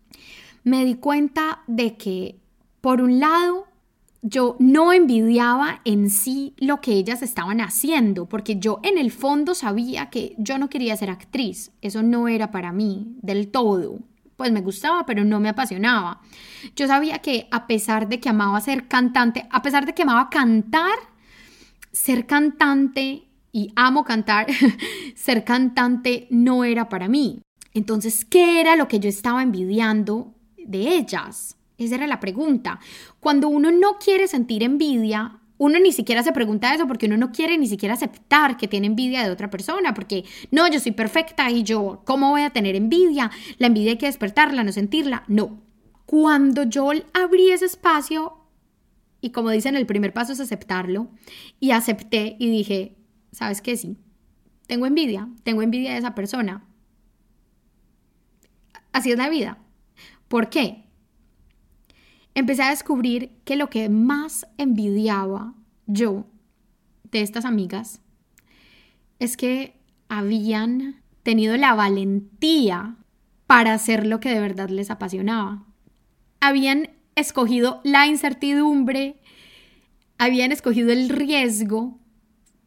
[0.64, 2.38] me di cuenta de que,
[2.80, 3.66] por un lado,
[4.22, 9.54] yo no envidiaba en sí lo que ellas estaban haciendo, porque yo en el fondo
[9.54, 13.98] sabía que yo no quería ser actriz, eso no era para mí del todo.
[14.36, 16.20] Pues me gustaba, pero no me apasionaba.
[16.74, 20.30] Yo sabía que a pesar de que amaba ser cantante, a pesar de que amaba
[20.30, 20.94] cantar,
[21.92, 24.46] ser cantante y amo cantar,
[25.14, 27.42] ser cantante no era para mí.
[27.74, 31.56] Entonces, ¿qué era lo que yo estaba envidiando de ellas?
[31.84, 32.78] Esa era la pregunta.
[33.20, 37.32] Cuando uno no quiere sentir envidia, uno ni siquiera se pregunta eso porque uno no
[37.32, 41.50] quiere ni siquiera aceptar que tiene envidia de otra persona, porque no, yo soy perfecta
[41.50, 43.30] y yo, ¿cómo voy a tener envidia?
[43.56, 45.24] La envidia hay que despertarla, no sentirla.
[45.26, 45.62] No.
[46.04, 48.36] Cuando yo abrí ese espacio,
[49.22, 51.08] y como dicen, el primer paso es aceptarlo,
[51.60, 52.96] y acepté y dije,
[53.32, 53.78] ¿sabes qué?
[53.78, 53.96] Sí,
[54.66, 56.62] tengo envidia, tengo envidia de esa persona.
[58.92, 59.58] Así es la vida.
[60.28, 60.89] ¿Por qué?
[62.40, 65.54] Empecé a descubrir que lo que más envidiaba
[65.86, 66.26] yo
[67.10, 68.00] de estas amigas
[69.18, 69.76] es que
[70.08, 72.96] habían tenido la valentía
[73.46, 75.64] para hacer lo que de verdad les apasionaba.
[76.40, 79.20] Habían escogido la incertidumbre,
[80.18, 81.98] habían escogido el riesgo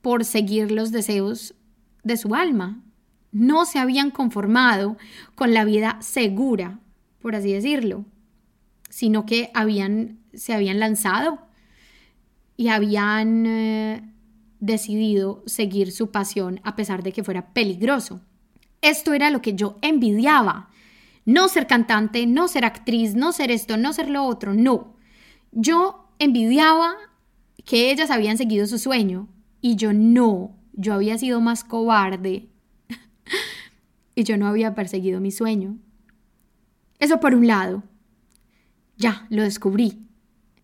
[0.02, 1.56] por seguir los deseos
[2.04, 2.84] de su alma.
[3.32, 4.98] No se habían conformado
[5.36, 6.80] con la vida segura,
[7.22, 8.06] por así decirlo
[8.94, 11.40] sino que habían, se habían lanzado
[12.56, 14.14] y habían eh,
[14.60, 18.22] decidido seguir su pasión a pesar de que fuera peligroso.
[18.82, 20.70] Esto era lo que yo envidiaba.
[21.26, 24.96] No ser cantante, no ser actriz, no ser esto, no ser lo otro, no.
[25.52, 26.94] Yo envidiaba
[27.66, 29.28] que ellas habían seguido su sueño
[29.60, 32.52] y yo no, yo había sido más cobarde
[34.14, 35.80] y yo no había perseguido mi sueño.
[37.00, 37.82] Eso por un lado.
[39.04, 40.08] Ya, lo descubrí.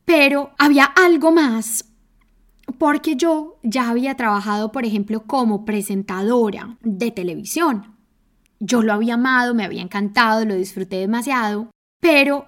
[0.05, 1.83] Pero había algo más
[2.77, 7.97] porque yo ya había trabajado, por ejemplo, como presentadora de televisión.
[8.61, 12.45] Yo lo había amado, me había encantado, lo disfruté demasiado, pero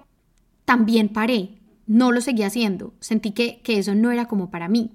[0.64, 4.92] también paré, no lo seguí haciendo, sentí que, que eso no era como para mí.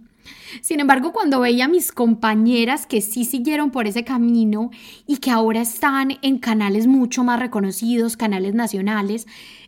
[0.61, 4.71] Sin embargo, cuando veía a mis compañeras que sí siguieron por ese camino
[5.05, 9.27] y que ahora están en canales mucho más reconocidos, canales nacionales,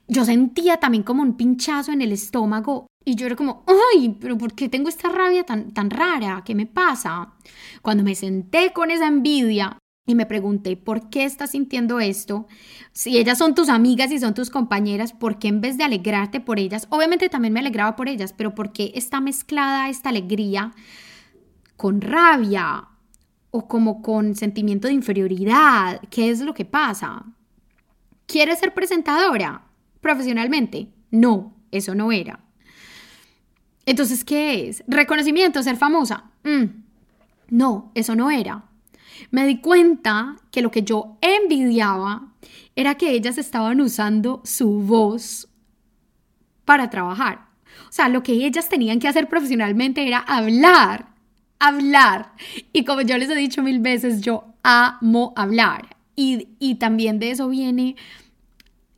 [0.09, 4.37] yo sentía también como un pinchazo en el estómago y yo era como, ay, pero
[4.37, 6.43] ¿por qué tengo esta rabia tan, tan rara?
[6.43, 7.33] ¿Qué me pasa?
[7.81, 12.47] Cuando me senté con esa envidia y me pregunté, ¿por qué estás sintiendo esto?
[12.91, 16.39] Si ellas son tus amigas y son tus compañeras, ¿por qué en vez de alegrarte
[16.39, 16.87] por ellas?
[16.89, 20.73] Obviamente también me alegraba por ellas, pero ¿por qué está mezclada esta alegría
[21.77, 22.87] con rabia
[23.51, 26.01] o como con sentimiento de inferioridad?
[26.09, 27.25] ¿Qué es lo que pasa?
[28.25, 29.68] ¿Quieres ser presentadora?
[30.01, 30.89] Profesionalmente?
[31.11, 31.55] No.
[31.71, 32.39] eso no era.
[33.85, 34.83] Entonces, ¿qué es?
[34.87, 36.25] ¿Reconocimiento, ser famosa?
[36.43, 36.65] Mm,
[37.49, 38.65] no, eso no era.
[39.31, 42.33] Me di cuenta que lo que yo envidiaba
[42.75, 45.47] era que ellas estaban usando su voz
[46.65, 47.47] para trabajar.
[47.89, 51.09] O sea, lo que ellas tenían que hacer profesionalmente era hablar,
[51.59, 52.33] hablar.
[52.71, 55.95] Y como yo les he dicho mil veces, yo amo hablar.
[56.15, 57.95] Y, también de eso viene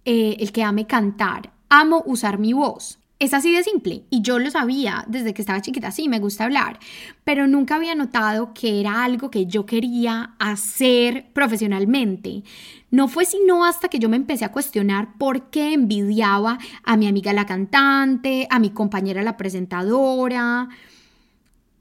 [0.05, 1.51] eh, el que ame cantar.
[1.69, 2.99] Amo usar mi voz.
[3.21, 6.45] Es así de simple y yo lo sabía desde que estaba chiquita, sí, me gusta
[6.45, 6.79] hablar,
[7.23, 12.43] pero nunca había notado que era algo que yo quería hacer profesionalmente.
[12.89, 17.07] No fue sino hasta que yo me empecé a cuestionar por qué envidiaba a mi
[17.07, 20.69] amiga la cantante, a mi compañera la presentadora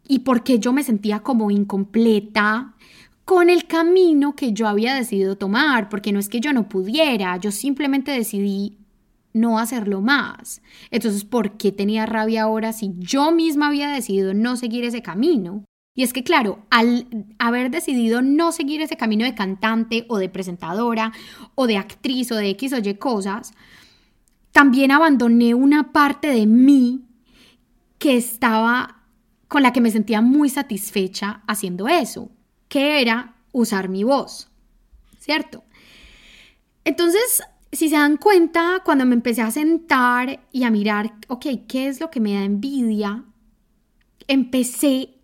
[0.07, 2.75] y por qué yo me sentía como incompleta
[3.31, 7.37] con el camino que yo había decidido tomar, porque no es que yo no pudiera,
[7.37, 8.77] yo simplemente decidí
[9.33, 10.63] no hacerlo más.
[10.91, 15.65] Entonces, ¿por qué tenía rabia ahora si yo misma había decidido no seguir ese camino?
[15.95, 17.07] Y es que, claro, al
[17.39, 21.13] haber decidido no seguir ese camino de cantante o de presentadora
[21.55, 23.53] o de actriz o de X o Y cosas,
[24.51, 27.05] también abandoné una parte de mí
[27.99, 29.05] que estaba
[29.47, 32.33] con la que me sentía muy satisfecha haciendo eso,
[32.71, 34.49] que era usar mi voz,
[35.19, 35.65] ¿cierto?
[36.85, 41.89] Entonces, si se dan cuenta, cuando me empecé a sentar y a mirar, ok, ¿qué
[41.89, 43.25] es lo que me da envidia?
[44.29, 45.17] Empecé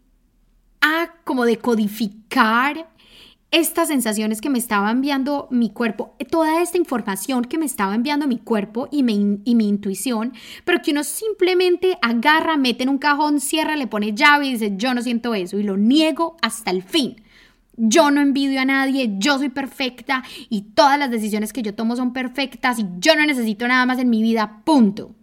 [0.81, 2.91] a como decodificar
[3.53, 8.27] estas sensaciones que me estaba enviando mi cuerpo, toda esta información que me estaba enviando
[8.27, 10.33] mi cuerpo y mi, y mi intuición,
[10.65, 14.73] pero que uno simplemente agarra, mete en un cajón, cierra, le pone llave y dice,
[14.77, 17.23] yo no siento eso y lo niego hasta el fin
[17.77, 21.97] yo no envidio a nadie, yo soy perfecta y todas las decisiones que yo tomo
[21.97, 25.15] son perfectas y yo no necesito nada más en mi vida, punto.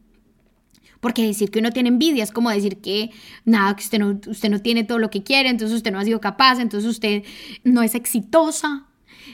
[1.00, 3.12] Porque decir que uno tiene envidia es como decir que
[3.44, 6.60] nada, que usted no, tiene todo lo que quiere, entonces usted no ha sido capaz,
[6.60, 7.24] entonces usted
[7.64, 8.88] no es exitosa,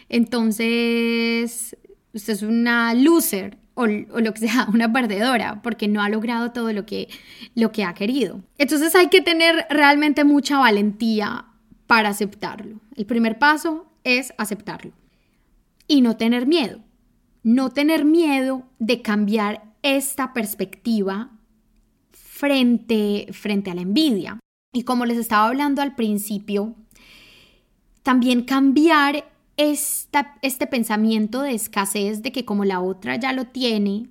[0.07, 1.77] entonces
[2.13, 6.51] usted es una loser o, o, lo que sea, una perdedora, porque no ha logrado
[6.51, 7.07] todo lo que,
[7.53, 8.41] lo que ha querido.
[8.57, 11.48] Entonces hay que tener realmente mucha valentía
[11.89, 12.79] para aceptarlo.
[12.95, 14.91] El primer paso es aceptarlo
[15.87, 16.81] y no tener miedo.
[17.41, 21.31] No tener miedo de cambiar esta perspectiva
[22.11, 24.39] frente, frente a la envidia.
[24.71, 26.75] Y como les estaba hablando al principio,
[28.03, 34.05] también cambiar esta, este pensamiento de escasez de que como la otra ya lo tiene,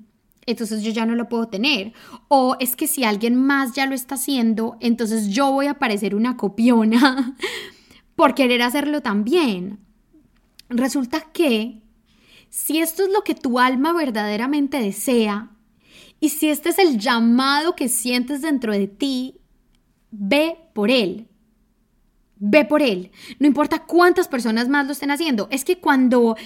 [0.50, 1.92] entonces yo ya no lo puedo tener.
[2.28, 6.14] O es que si alguien más ya lo está haciendo, entonces yo voy a parecer
[6.14, 7.36] una copiona
[8.16, 9.78] por querer hacerlo también.
[10.70, 11.82] Resulta que
[12.48, 15.50] si esto es lo que tu alma verdaderamente desea,
[16.20, 19.40] y si este es el llamado que sientes dentro de ti,
[20.10, 21.28] ve por él.
[22.36, 23.10] Ve por él.
[23.38, 25.48] No importa cuántas personas más lo estén haciendo.
[25.50, 26.36] Es que cuando,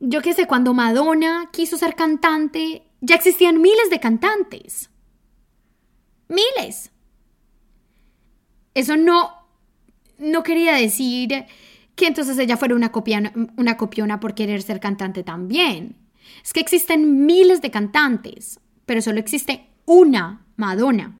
[0.00, 4.90] yo qué sé, cuando Madonna quiso ser cantante, ya existían miles de cantantes.
[6.28, 6.90] Miles.
[8.74, 9.30] Eso no,
[10.18, 11.46] no quería decir
[11.94, 12.92] que entonces ella fuera una
[13.56, 15.96] una copiona por querer ser cantante también.
[16.44, 21.16] Es que existen miles de cantantes, pero solo existe una Madonna.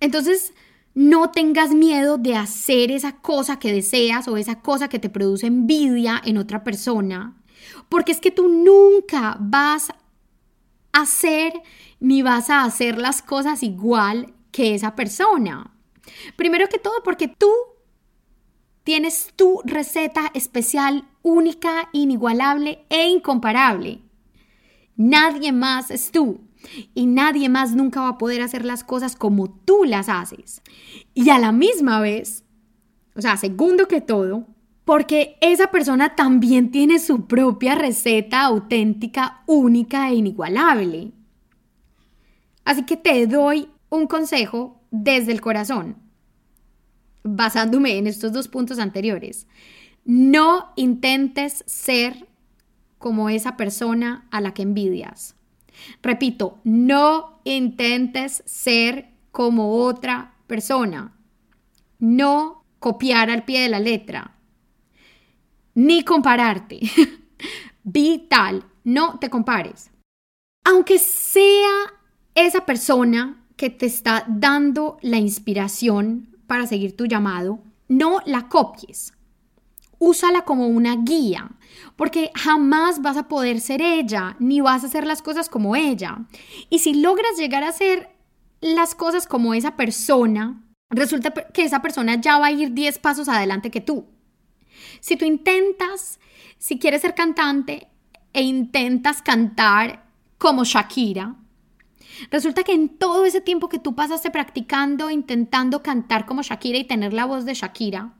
[0.00, 0.52] Entonces,
[0.94, 5.46] no tengas miedo de hacer esa cosa que deseas o esa cosa que te produce
[5.46, 7.40] envidia en otra persona,
[7.88, 9.92] porque es que tú nunca vas
[11.00, 11.52] hacer
[12.00, 15.72] ni vas a hacer las cosas igual que esa persona.
[16.36, 17.50] Primero que todo porque tú
[18.84, 24.00] tienes tu receta especial, única, inigualable e incomparable.
[24.96, 26.40] Nadie más es tú
[26.94, 30.62] y nadie más nunca va a poder hacer las cosas como tú las haces.
[31.14, 32.44] Y a la misma vez,
[33.14, 34.46] o sea, segundo que todo,
[34.88, 41.12] porque esa persona también tiene su propia receta auténtica, única e inigualable.
[42.64, 45.98] Así que te doy un consejo desde el corazón,
[47.22, 49.46] basándome en estos dos puntos anteriores.
[50.06, 52.26] No intentes ser
[52.96, 55.36] como esa persona a la que envidias.
[56.02, 61.14] Repito, no intentes ser como otra persona.
[61.98, 64.37] No copiar al pie de la letra
[65.78, 66.80] ni compararte.
[67.84, 69.92] Vital, no te compares.
[70.64, 71.70] Aunque sea
[72.34, 79.12] esa persona que te está dando la inspiración para seguir tu llamado, no la copies.
[80.00, 81.48] Úsala como una guía,
[81.94, 86.26] porque jamás vas a poder ser ella, ni vas a hacer las cosas como ella.
[86.70, 88.10] Y si logras llegar a ser
[88.60, 90.60] las cosas como esa persona,
[90.90, 94.17] resulta que esa persona ya va a ir 10 pasos adelante que tú.
[95.00, 96.20] Si tú intentas,
[96.58, 97.88] si quieres ser cantante
[98.32, 100.06] e intentas cantar
[100.38, 101.36] como Shakira,
[102.30, 106.84] resulta que en todo ese tiempo que tú pasaste practicando, intentando cantar como Shakira y
[106.84, 108.14] tener la voz de Shakira,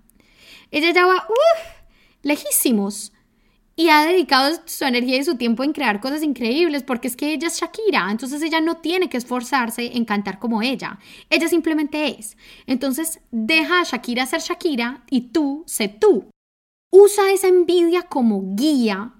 [0.70, 1.26] ella ya va,
[2.22, 3.12] lejísimos
[3.78, 7.32] y ha dedicado su energía y su tiempo en crear cosas increíbles porque es que
[7.32, 10.98] ella es Shakira, entonces ella no tiene que esforzarse en cantar como ella,
[11.30, 12.36] ella simplemente es.
[12.66, 16.28] Entonces deja a Shakira ser Shakira y tú sé tú.
[16.90, 19.14] Usa esa envidia como guía.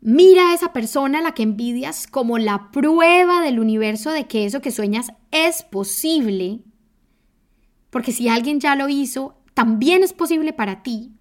[0.00, 4.46] Mira a esa persona a la que envidias como la prueba del universo de que
[4.46, 6.60] eso que sueñas es posible.
[7.90, 11.12] Porque si alguien ya lo hizo, también es posible para ti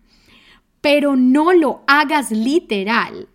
[0.82, 3.30] pero no lo hagas literal,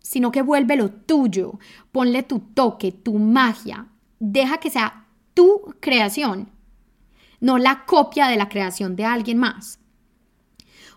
[0.00, 1.58] sino que vuélvelo tuyo,
[1.92, 3.88] ponle tu toque, tu magia,
[4.18, 6.50] deja que sea tu creación,
[7.40, 9.78] no la copia de la creación de alguien más.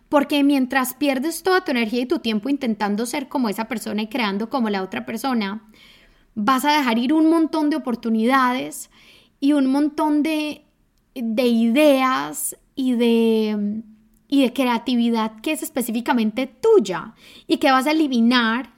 [0.10, 4.07] Porque mientras pierdes toda tu energía y tu tiempo intentando ser como esa persona y
[4.07, 5.70] creando como la otra persona,
[6.36, 8.89] vas a dejar ir un montón de oportunidades
[9.39, 10.66] y un montón de,
[11.14, 13.84] de ideas y de
[14.30, 17.16] y de creatividad que es específicamente tuya
[17.47, 18.72] y que vas a eliminar,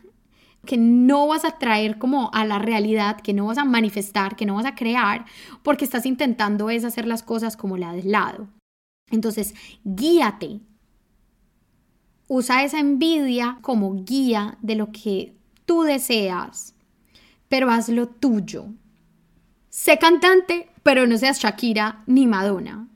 [0.65, 4.45] que no vas a traer como a la realidad, que no vas a manifestar, que
[4.45, 5.25] no vas a crear,
[5.61, 8.47] porque estás intentando es hacer las cosas como la del lado.
[9.11, 9.53] Entonces,
[9.83, 10.61] guíate.
[12.33, 16.73] Usa esa envidia como guía de lo que tú deseas,
[17.49, 18.67] pero hazlo tuyo.
[19.69, 22.87] Sé cantante, pero no seas Shakira ni Madonna.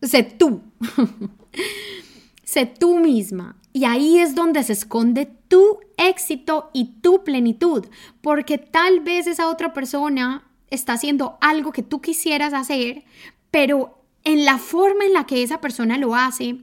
[0.00, 0.62] Sé tú.
[2.42, 3.60] sé tú misma.
[3.74, 7.84] Y ahí es donde se esconde tu éxito y tu plenitud,
[8.22, 13.04] porque tal vez esa otra persona está haciendo algo que tú quisieras hacer,
[13.50, 16.56] pero en la forma en la que esa persona lo hace,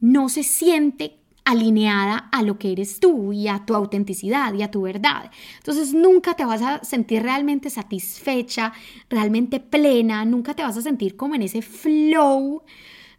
[0.00, 4.70] no se siente alineada a lo que eres tú y a tu autenticidad y a
[4.70, 5.30] tu verdad.
[5.58, 8.72] Entonces nunca te vas a sentir realmente satisfecha,
[9.08, 12.62] realmente plena, nunca te vas a sentir como en ese flow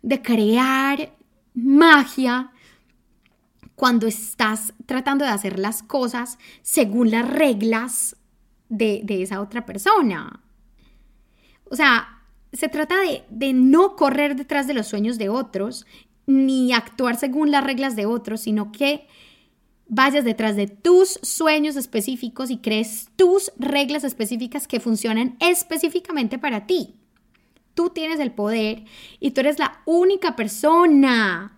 [0.02, 1.14] de crear
[1.54, 2.52] magia
[3.76, 8.16] cuando estás tratando de hacer las cosas según las reglas
[8.70, 10.42] de, esa otra persona.
[11.70, 12.22] O sea,
[12.54, 15.86] se trata de, de no correr detrás de los sueños de otros,
[16.26, 19.08] ni actuar según las reglas de otros, sino que
[19.88, 26.66] vayas detrás de tus sueños específicos y crees tus reglas específicas que funcionan específicamente para
[26.66, 26.96] ti.
[27.74, 28.86] Tú tienes el poder
[29.20, 31.58] y tú eres la única persona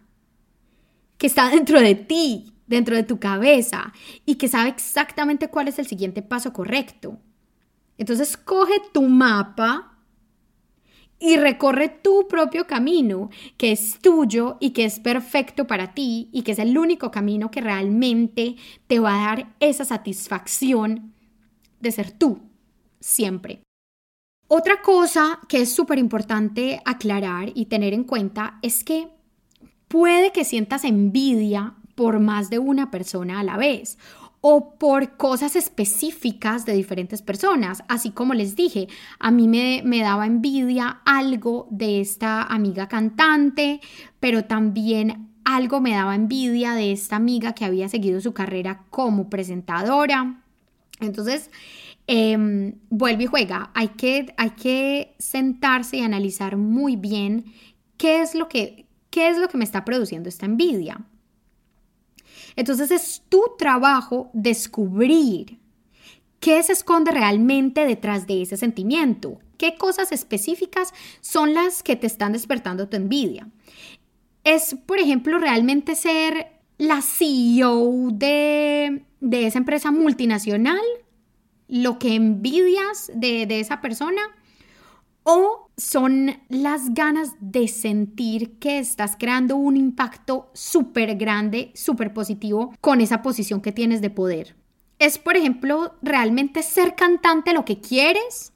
[1.17, 3.93] que está dentro de ti, dentro de tu cabeza
[4.25, 7.19] y que sabe exactamente cuál es el siguiente paso correcto.
[7.97, 9.92] Entonces coge tu mapa
[11.23, 16.41] y recorre tu propio camino, que es tuyo y que es perfecto para ti y
[16.41, 18.57] que es el único camino que realmente
[18.87, 21.13] te va a dar esa satisfacción
[21.79, 22.41] de ser tú,
[22.99, 23.61] siempre.
[24.49, 29.07] Otra cosa que es súper importante aclarar y tener en cuenta es que
[29.87, 33.97] puede que sientas envidia por más de una persona a la vez
[34.45, 37.81] o por cosas específicas de diferentes personas.
[37.87, 43.79] Así como les dije, a mí me, me, daba envidia algo de esta amiga cantante,
[44.19, 49.29] pero también algo me daba envidia de esta amiga que había seguido su carrera como
[49.29, 50.43] presentadora.
[50.99, 51.49] Entonces,
[52.07, 53.71] eh, vuelve y juega.
[53.73, 57.45] Hay que, hay que sentarse y analizar muy bien
[57.95, 61.05] qué es lo que, qué es lo que me está produciendo esta envidia.
[62.55, 65.59] Entonces es tu trabajo descubrir
[66.39, 72.07] qué se esconde realmente detrás de ese sentimiento, qué cosas específicas son las que te
[72.07, 73.47] están despertando tu envidia.
[74.43, 80.81] Es, por ejemplo, realmente ser la CEO de, de esa empresa multinacional
[81.67, 84.21] lo que envidias de, esa persona
[85.23, 92.73] o son las ganas de sentir que estás creando un impacto súper grande, súper positivo
[92.81, 94.55] con esa posición que tienes de poder.
[94.99, 98.53] ¿Es, por ejemplo, realmente ser cantante lo que quieres?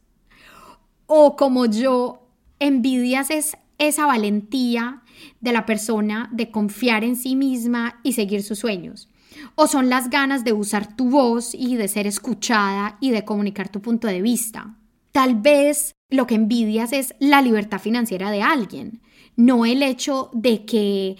[1.05, 2.27] ¿O como yo,
[2.59, 5.03] envidias es esa valentía
[5.41, 9.09] de la persona de confiar en sí misma y seguir sus sueños?
[9.55, 13.69] ¿O son las ganas de usar tu voz y de ser escuchada y de comunicar
[13.69, 14.75] tu punto de vista?
[15.11, 19.01] Tal vez lo que envidias es la libertad financiera de alguien,
[19.35, 21.17] no el hecho de que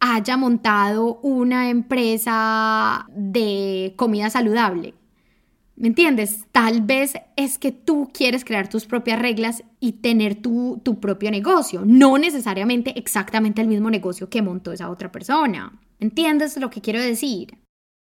[0.00, 4.94] haya montado una empresa de comida saludable.
[5.76, 6.44] ¿Me entiendes?
[6.52, 11.30] Tal vez es que tú quieres crear tus propias reglas y tener tu, tu, propio
[11.30, 15.72] negocio, no necesariamente exactamente el mismo negocio que montó esa otra persona.
[15.98, 17.56] ¿Entiendes lo que quiero decir?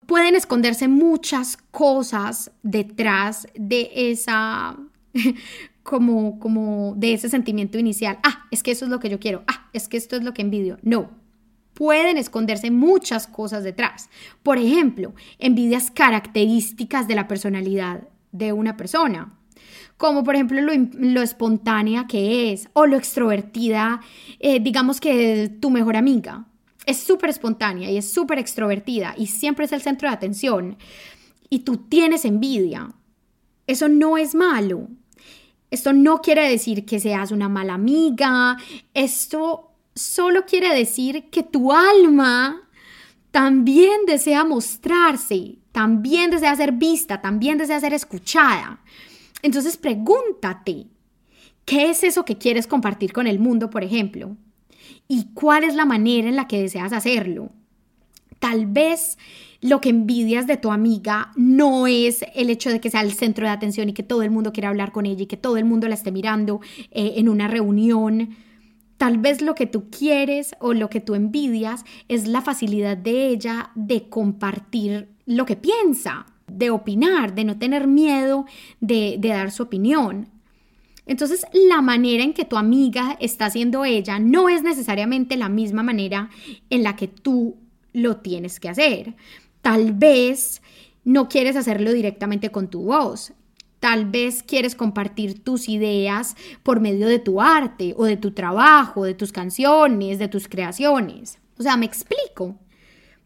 [0.07, 4.79] Pueden esconderse muchas cosas detrás de esa,
[5.83, 8.19] como, como de ese sentimiento inicial.
[8.23, 9.45] Ah, es que eso es lo que yo quiero.
[9.47, 10.79] Ah, es que esto es lo que envidio.
[10.83, 11.11] No,
[11.77, 14.09] pueden esconderse muchas cosas detrás.
[14.43, 19.35] Por ejemplo, envidias características de la personalidad de una persona,
[19.97, 24.01] como por ejemplo lo, espontánea que es o lo extrovertida,
[24.41, 26.47] eh, digamos que tu mejor amiga.
[26.87, 30.77] Es súper espontánea y es súper extrovertida y siempre es el centro de atención
[31.51, 32.93] y tú tienes envidia.
[33.67, 34.89] Eso no es malo.
[35.71, 38.57] Esto no quiere decir que seas una mala amiga.
[38.95, 42.63] Esto solo quiere decir que tu alma
[43.31, 48.81] también desea mostrarse, también desea ser vista, también desea ser escuchada.
[49.43, 50.87] Entonces pregúntate,
[51.65, 54.37] ¿qué es eso que quieres compartir con el mundo, por ejemplo?
[55.09, 57.51] ¿Y cuál es la manera en la que deseas hacerlo?
[58.39, 59.19] Tal vez
[59.61, 63.47] lo que envidias de tu amiga no es el hecho de que sea el centro
[63.47, 65.65] de atención y que todo el mundo quiera hablar con ella y que todo el
[65.65, 68.37] mundo la esté mirando eh, en una reunión
[68.97, 73.29] Tal vez lo que tú quieres o lo que tú envidias es la facilidad de
[73.29, 78.47] ella de compartir lo que piensa, de opinar, de no tener miedo
[78.81, 80.29] de, dar su opinión.
[81.05, 85.83] Entonces, la manera en que tu amiga está haciendo ella no es necesariamente la misma
[85.83, 86.31] manera
[86.71, 87.57] en la que tú
[87.93, 89.15] lo tienes que hacer.
[89.67, 90.63] Tal vez
[91.03, 93.33] no quieres hacerlo directamente con tu voz.
[93.81, 99.03] Tal vez quieres compartir tus ideas por medio de tu arte o de tu trabajo,
[99.03, 101.41] de tus canciones, de tus creaciones.
[101.59, 102.55] O sea, me explico.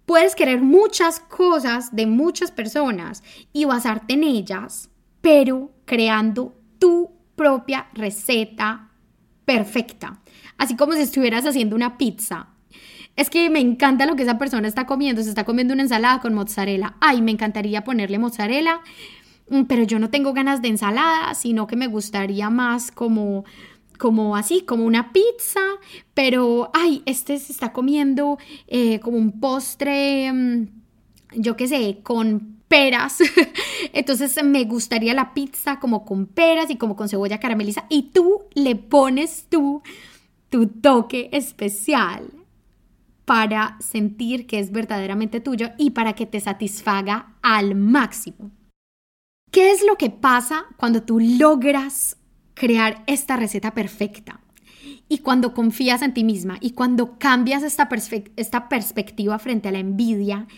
[0.07, 3.23] Puedes querer muchas cosas de muchas personas
[3.53, 4.89] y basarte en ellas,
[5.21, 8.89] pero creando tu propia receta
[9.45, 10.23] perfecta.
[10.57, 12.49] Así como si estuvieras haciendo una pizza.
[13.21, 15.23] Es que me encanta lo que esa persona está comiendo.
[15.23, 16.95] Se está comiendo una ensalada con mozzarella.
[17.01, 18.81] Ay, me encantaría ponerle mozzarella
[19.51, 23.45] Mm, pero yo no tengo ganas de ensalada, sino que me gustaría más como
[23.99, 25.61] como así, como una pizza,
[26.15, 30.69] pero, ay, este se está comiendo eh, como un postre, mm,
[31.37, 33.19] yo qué sé, con peras.
[33.93, 37.85] Entonces me gustaría la pizza como con peras y como con cebolla carameliza.
[37.91, 39.83] Y tú le pones tú
[40.49, 42.40] tu toque especial
[43.31, 48.51] para sentir que es verdaderamente tuyo y para que te satisfaga al máximo.
[49.53, 52.17] ¿Qué es lo que pasa cuando tú logras
[52.55, 54.41] crear esta receta perfecta?
[55.09, 57.89] Y cuando confías en ti misma y cuando cambias esta,
[58.69, 60.49] perspectiva frente a la envidia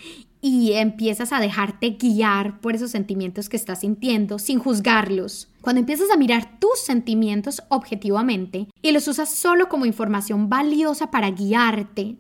[0.41, 5.51] y empiezas a dejarte guiar por esos sentimientos que estás sintiendo sin juzgarlos.
[5.61, 11.31] Cuando empiezas a mirar tus sentimientos objetivamente y los usas solo como información valiosa para
[11.31, 12.17] guiarte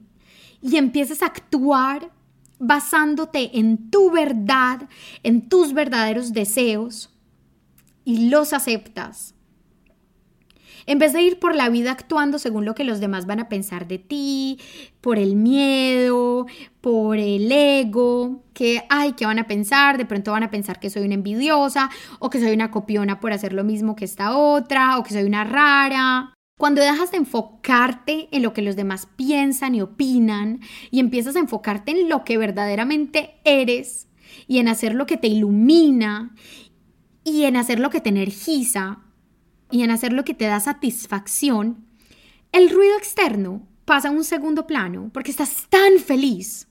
[0.62, 2.10] y empiezas a actuar
[2.58, 4.88] basándote en tu verdad,
[5.24, 7.10] en tus verdaderos deseos
[8.04, 9.34] y los aceptas.
[10.86, 13.48] En vez de ir por la vida actuando según lo que los demás van a
[13.48, 14.58] pensar de ti,
[15.00, 16.46] por el miedo,
[16.80, 19.96] por el ego, que, ay, ¿qué van a pensar?
[19.96, 23.32] De pronto van a pensar que soy una envidiosa o que soy una copiona por
[23.32, 26.34] hacer lo mismo que esta otra o que soy una rara.
[26.58, 31.40] Cuando dejas de enfocarte en lo que los demás piensan y opinan y empiezas a
[31.40, 34.08] enfocarte en lo que verdaderamente eres
[34.46, 36.34] y en hacer lo que te ilumina
[37.24, 39.00] y en hacer lo que te energiza
[39.70, 41.84] y en hacer lo que te da satisfacción,
[42.52, 46.68] el ruido externo pasa a un segundo plano porque estás tan feliz,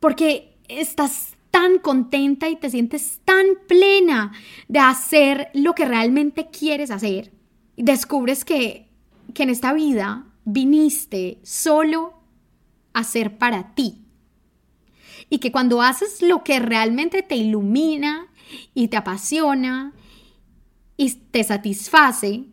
[0.00, 4.32] porque estás tan contenta y te sientes tan plena
[4.68, 7.32] de hacer lo que realmente quieres hacer.
[7.76, 8.91] Descubres que
[9.32, 12.14] que en esta vida viniste solo
[12.92, 14.04] a ser para ti.
[15.30, 18.26] Y que cuando haces lo que realmente te ilumina
[18.74, 19.92] y te apasiona
[20.96, 22.44] y te satisface,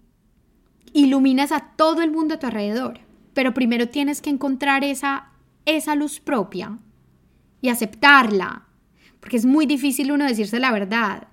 [0.93, 3.01] iluminas a todo el mundo a tu alrededor.
[3.33, 5.31] Pero primero tienes que encontrar esa,
[5.65, 6.79] esa luz propia
[7.61, 8.65] y aceptarla,
[9.19, 11.27] porque es muy difícil uno decirse la verdad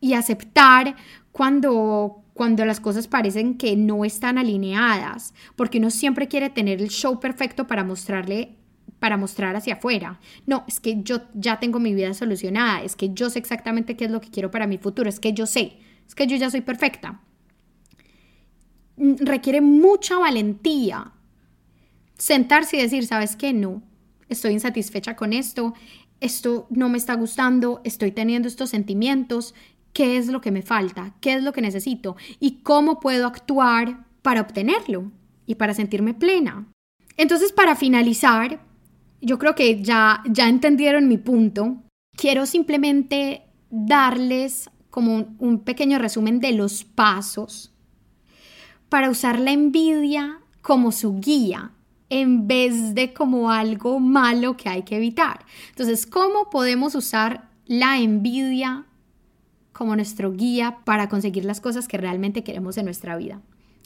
[0.00, 0.96] y aceptar
[1.32, 6.88] cuando, cuando las cosas parecen que no están alineadas, porque uno siempre quiere tener el
[6.88, 8.56] show perfecto para mostrarle
[8.98, 10.20] para mostrar hacia afuera.
[10.46, 14.04] No, es que yo ya tengo mi vida solucionada, es que yo sé exactamente qué
[14.04, 16.50] es lo que quiero para mi futuro, es que yo sé, es que yo ya
[16.50, 17.20] soy perfecta.
[18.96, 21.12] Mm, requiere mucha valentía
[22.16, 23.52] sentarse y decir, ¿sabes qué?
[23.52, 23.82] No,
[24.28, 25.74] estoy insatisfecha con esto,
[26.20, 29.54] esto no me está gustando, estoy teniendo estos sentimientos,
[29.92, 34.04] qué es lo que me falta, qué es lo que necesito y cómo puedo actuar
[34.22, 35.10] para obtenerlo
[35.46, 36.66] y para sentirme plena.
[37.16, 38.60] Entonces, para finalizar,
[39.20, 41.76] yo creo que ya, ya entendieron mi punto.
[42.16, 47.72] Quiero simplemente darles como un pequeño resumen de los pasos
[48.88, 51.72] para usar la envidia como su guía
[52.10, 55.46] en vez de como algo malo que hay que evitar.
[55.70, 58.84] Entonces, ¿cómo podemos usar la envidia
[59.72, 63.40] como nuestro guía para conseguir las cosas que realmente queremos en nuestra vida?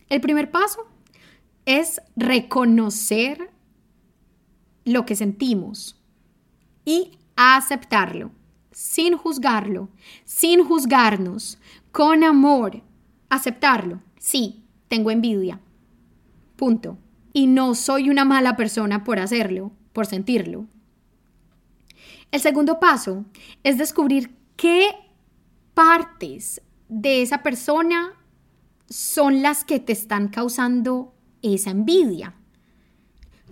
[0.09, 0.87] El primer paso
[1.65, 3.51] es reconocer
[4.85, 6.01] lo que sentimos
[6.85, 8.31] y aceptarlo,
[8.71, 9.89] sin juzgarlo,
[10.25, 11.59] sin juzgarnos,
[11.91, 12.83] con amor,
[13.29, 14.01] aceptarlo.
[14.19, 15.61] Sí, tengo envidia.
[16.57, 16.99] Punto.
[17.33, 20.67] Y no soy una mala persona por hacerlo, por sentirlo.
[22.31, 23.25] El segundo paso
[23.63, 24.89] es descubrir qué
[25.77, 28.15] partes de esa persona
[28.89, 31.13] son las que te están causando
[31.43, 32.35] esa envidia.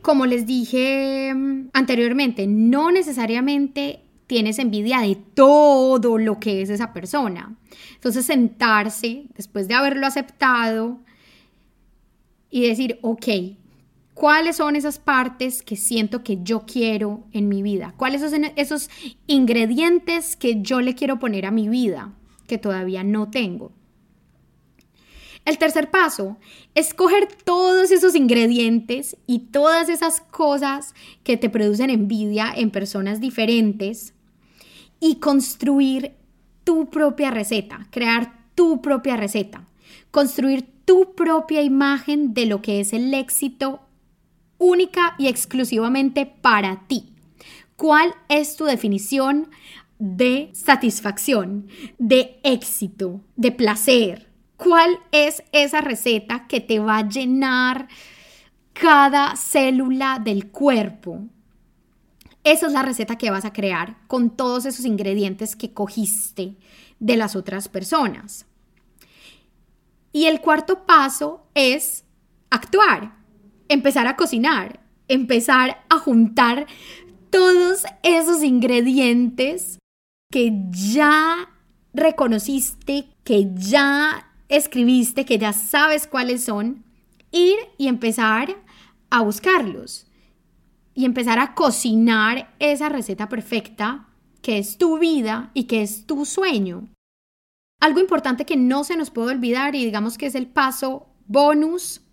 [0.01, 6.95] Como les dije mm, anteriormente, no necesariamente tienes envidia de todo lo que es esa
[6.95, 7.59] persona.
[7.97, 11.01] Entonces sentarse después de haberlo aceptado
[12.49, 13.27] y decir, ok,
[14.15, 17.95] ¿cuáles son esas partes que siento que yo quiero en mi vida?
[17.97, 18.89] ¿Cuáles son esos
[19.27, 22.13] ingredientes que yo le quiero poner a mi vida
[22.47, 23.73] que todavía no tengo?
[25.45, 26.39] El tercer paso
[26.75, 33.21] es coger todos esos ingredientes y todas esas cosas que te producen envidia en personas
[33.21, 34.15] diferentes
[35.01, 36.13] y construir
[36.63, 39.69] tu propia receta, crear tu propia receta,
[40.11, 43.84] construir tu propia imagen de lo que es el éxito
[44.65, 47.13] única y exclusivamente para ti.
[47.77, 49.51] ¿Cuál es tu definición
[49.99, 54.31] de satisfacción, de éxito, de placer?
[54.57, 57.89] ¿Cuál es esa receta que te va a llenar
[58.73, 61.21] cada célula del cuerpo?
[62.45, 66.57] Esa es la receta que vas a crear con todos esos ingredientes que cogiste
[67.01, 68.47] de las otras personas.
[70.13, 72.05] Y el cuarto paso es
[72.51, 73.17] actuar,
[73.69, 76.67] empezar a cocinar, empezar a juntar
[77.31, 79.79] todos esos ingredientes
[80.31, 81.49] que ya
[81.93, 86.85] reconociste, que ya escribiste, que ya sabes cuáles son,
[87.31, 88.57] ir y empezar
[89.11, 90.07] a buscarlos
[90.95, 94.09] y empezar a cocinar esa receta perfecta
[94.43, 96.89] que es tu vida y que es tu sueño.
[97.81, 102.04] Algo importante que no se nos puede olvidar y digamos que es el paso bonus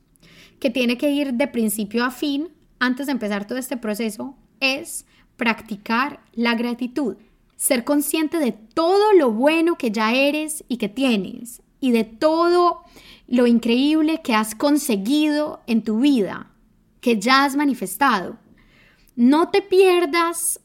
[0.62, 2.50] que tiene que ir de principio a fin
[2.80, 5.06] antes de empezar todo este proceso es
[5.36, 7.18] practicar la gratitud.
[7.58, 12.84] Ser consciente de todo lo bueno que ya eres y que tienes y de todo
[13.28, 16.52] lo increíble que has conseguido en tu vida,
[17.02, 18.38] que ya has manifestado.
[19.16, 20.60] No te pierdas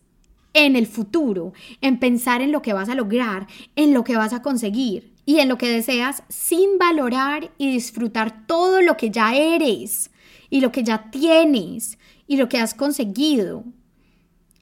[0.52, 4.34] en el futuro, en pensar en lo que vas a lograr, en lo que vas
[4.34, 9.34] a conseguir y en lo que deseas sin valorar y disfrutar todo lo que ya
[9.34, 10.10] eres
[10.48, 13.64] y lo que ya tienes y lo que has conseguido.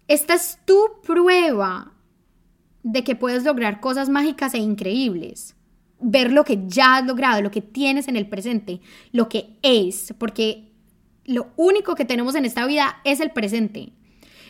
[0.08, 1.92] Esta es tu prueba
[2.82, 5.54] de que puedes lograr cosas mágicas e increíbles
[6.00, 8.80] ver lo que ya has logrado, lo que tienes en el presente,
[9.12, 10.72] lo que es, porque
[11.24, 13.92] lo único que tenemos en esta vida es el presente.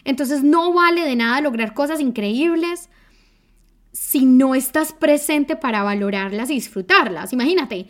[0.05, 2.91] Entonces no vale de nada lograr cosas increíbles
[3.95, 7.33] si no estás presente para valorarlas y disfrutarlas.
[7.33, 7.87] Imagínate,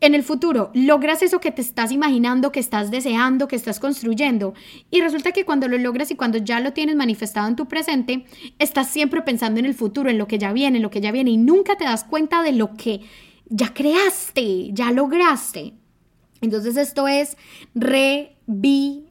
[0.00, 4.52] en el futuro logras eso que te estás imaginando, que estás deseando, que estás construyendo.
[4.90, 8.26] Y resulta que cuando lo logras y cuando ya lo tienes manifestado en tu presente,
[8.58, 11.12] estás siempre pensando en el futuro, en lo que ya viene, en lo que ya
[11.12, 13.00] viene y nunca te das cuenta de lo que
[13.46, 15.72] ya creaste, ya lograste.
[16.42, 17.38] Entonces esto es
[17.74, 19.08] revital.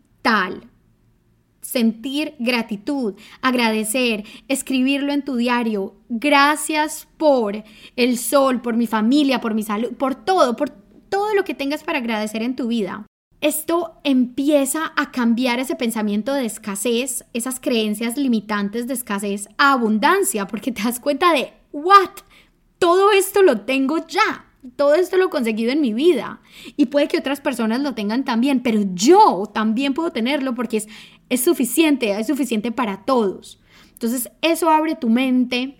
[1.67, 5.95] Sentir gratitud, agradecer, escribirlo en tu diario.
[6.07, 7.61] Gracias por
[7.97, 11.83] el sol, por mi familia, por mi salud, por todo, por todo lo que tengas
[11.83, 13.05] para agradecer en tu vida.
[13.41, 20.47] Esto empieza a cambiar ese pensamiento de escasez, esas creencias limitantes de escasez a abundancia,
[20.47, 22.11] porque te das cuenta de, ¿what?
[22.79, 26.41] Todo esto lo tengo ya todo esto lo he conseguido en mi vida
[26.75, 30.87] y puede que otras personas lo tengan también, pero yo también puedo tenerlo porque es,
[31.29, 33.59] es suficiente, es suficiente para todos.
[33.93, 35.77] Entonces eso abre tu mente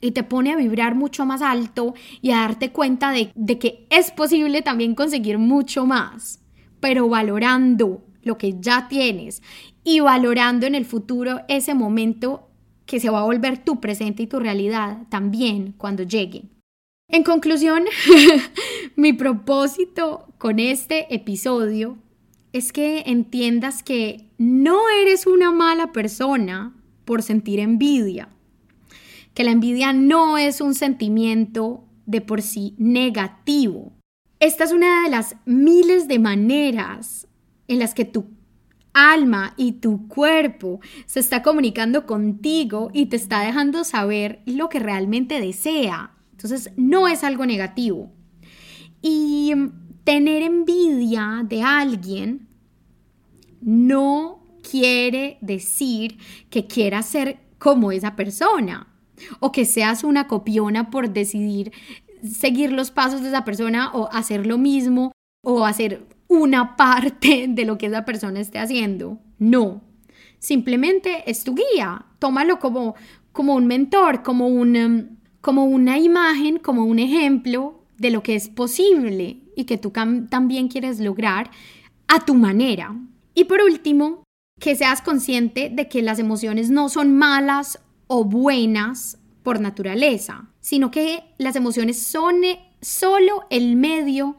[0.00, 3.86] y te pone a vibrar mucho más alto y a darte cuenta de, de que
[3.90, 6.40] es posible también conseguir mucho más,
[6.80, 9.42] pero valorando lo que ya tienes
[9.82, 12.48] y valorando en el futuro ese momento
[12.86, 16.44] que se va a volver tu presente y tu realidad también cuando llegue.
[17.10, 17.84] En conclusión,
[18.96, 21.96] mi propósito con este episodio
[22.52, 26.74] es que entiendas que no eres una mala persona
[27.04, 28.28] por sentir envidia,
[29.34, 33.92] que la envidia no es un sentimiento de por sí negativo.
[34.40, 37.26] Esta es una de las miles de maneras
[37.66, 38.26] en las que tu
[38.92, 44.78] alma y tu cuerpo se está comunicando contigo y te está dejando saber lo que
[44.78, 46.12] realmente desea.
[46.32, 48.12] Entonces, no es algo negativo.
[49.02, 49.52] Y
[50.08, 52.48] tener envidia de alguien
[53.60, 56.16] no quiere decir
[56.48, 58.88] que quieras ser como esa persona
[59.38, 61.72] o que seas una copiona por decidir
[62.22, 65.12] seguir los pasos de esa persona o hacer lo mismo
[65.44, 69.18] o hacer una parte de lo que esa persona esté haciendo.
[69.38, 69.82] No,
[70.38, 72.06] simplemente es tu guía.
[72.18, 72.94] Tómalo como,
[73.32, 78.36] como un mentor, como un, mm, como una imagen, como un ejemplo de lo que
[78.36, 81.50] es posible y que tú también quieres lograr
[82.06, 82.94] a tu manera.
[83.34, 84.22] Y por último,
[84.60, 90.92] que seas consciente de que las emociones no son malas o buenas por naturaleza, sino
[90.92, 94.36] que las emociones son eh, solo el medio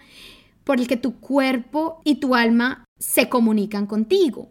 [0.63, 4.47] por el que tu cuerpo y tu alma se comunican contigo.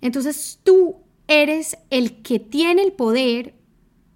[0.00, 0.96] Entonces tú
[1.28, 3.54] eres el que tiene el poder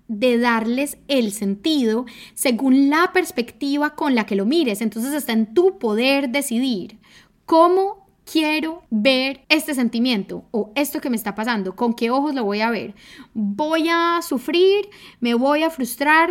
[0.09, 4.81] de darles el sentido según la perspectiva con la que lo mires.
[4.81, 6.99] Entonces está en tu poder decidir
[7.47, 12.45] cómo quiero ver este sentimiento o esto que me está pasando, con qué ojos lo
[12.45, 12.95] voy a ver.
[13.35, 14.89] Voy a sufrir,
[15.21, 16.31] me voy a frustrar,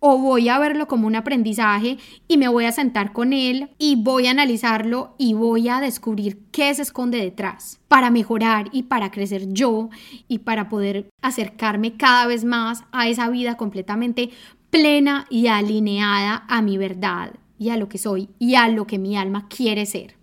[0.00, 3.96] o voy a verlo como un aprendizaje y me voy a sentar con él y
[3.96, 9.10] voy a analizarlo y voy a descubrir qué se esconde detrás para mejorar y para
[9.10, 9.90] crecer yo
[10.28, 14.30] y para poder acercarme cada vez más a esa vida completamente
[14.70, 18.98] plena y alineada a mi verdad y a lo que soy y a lo que
[18.98, 20.16] mi alma quiere ser.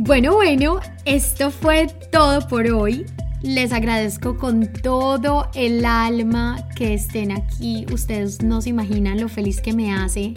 [0.00, 3.04] Bueno, bueno, esto fue todo por hoy.
[3.42, 7.86] Les agradezco con todo el alma que estén aquí.
[7.92, 10.34] Ustedes no se imaginan lo feliz que me hace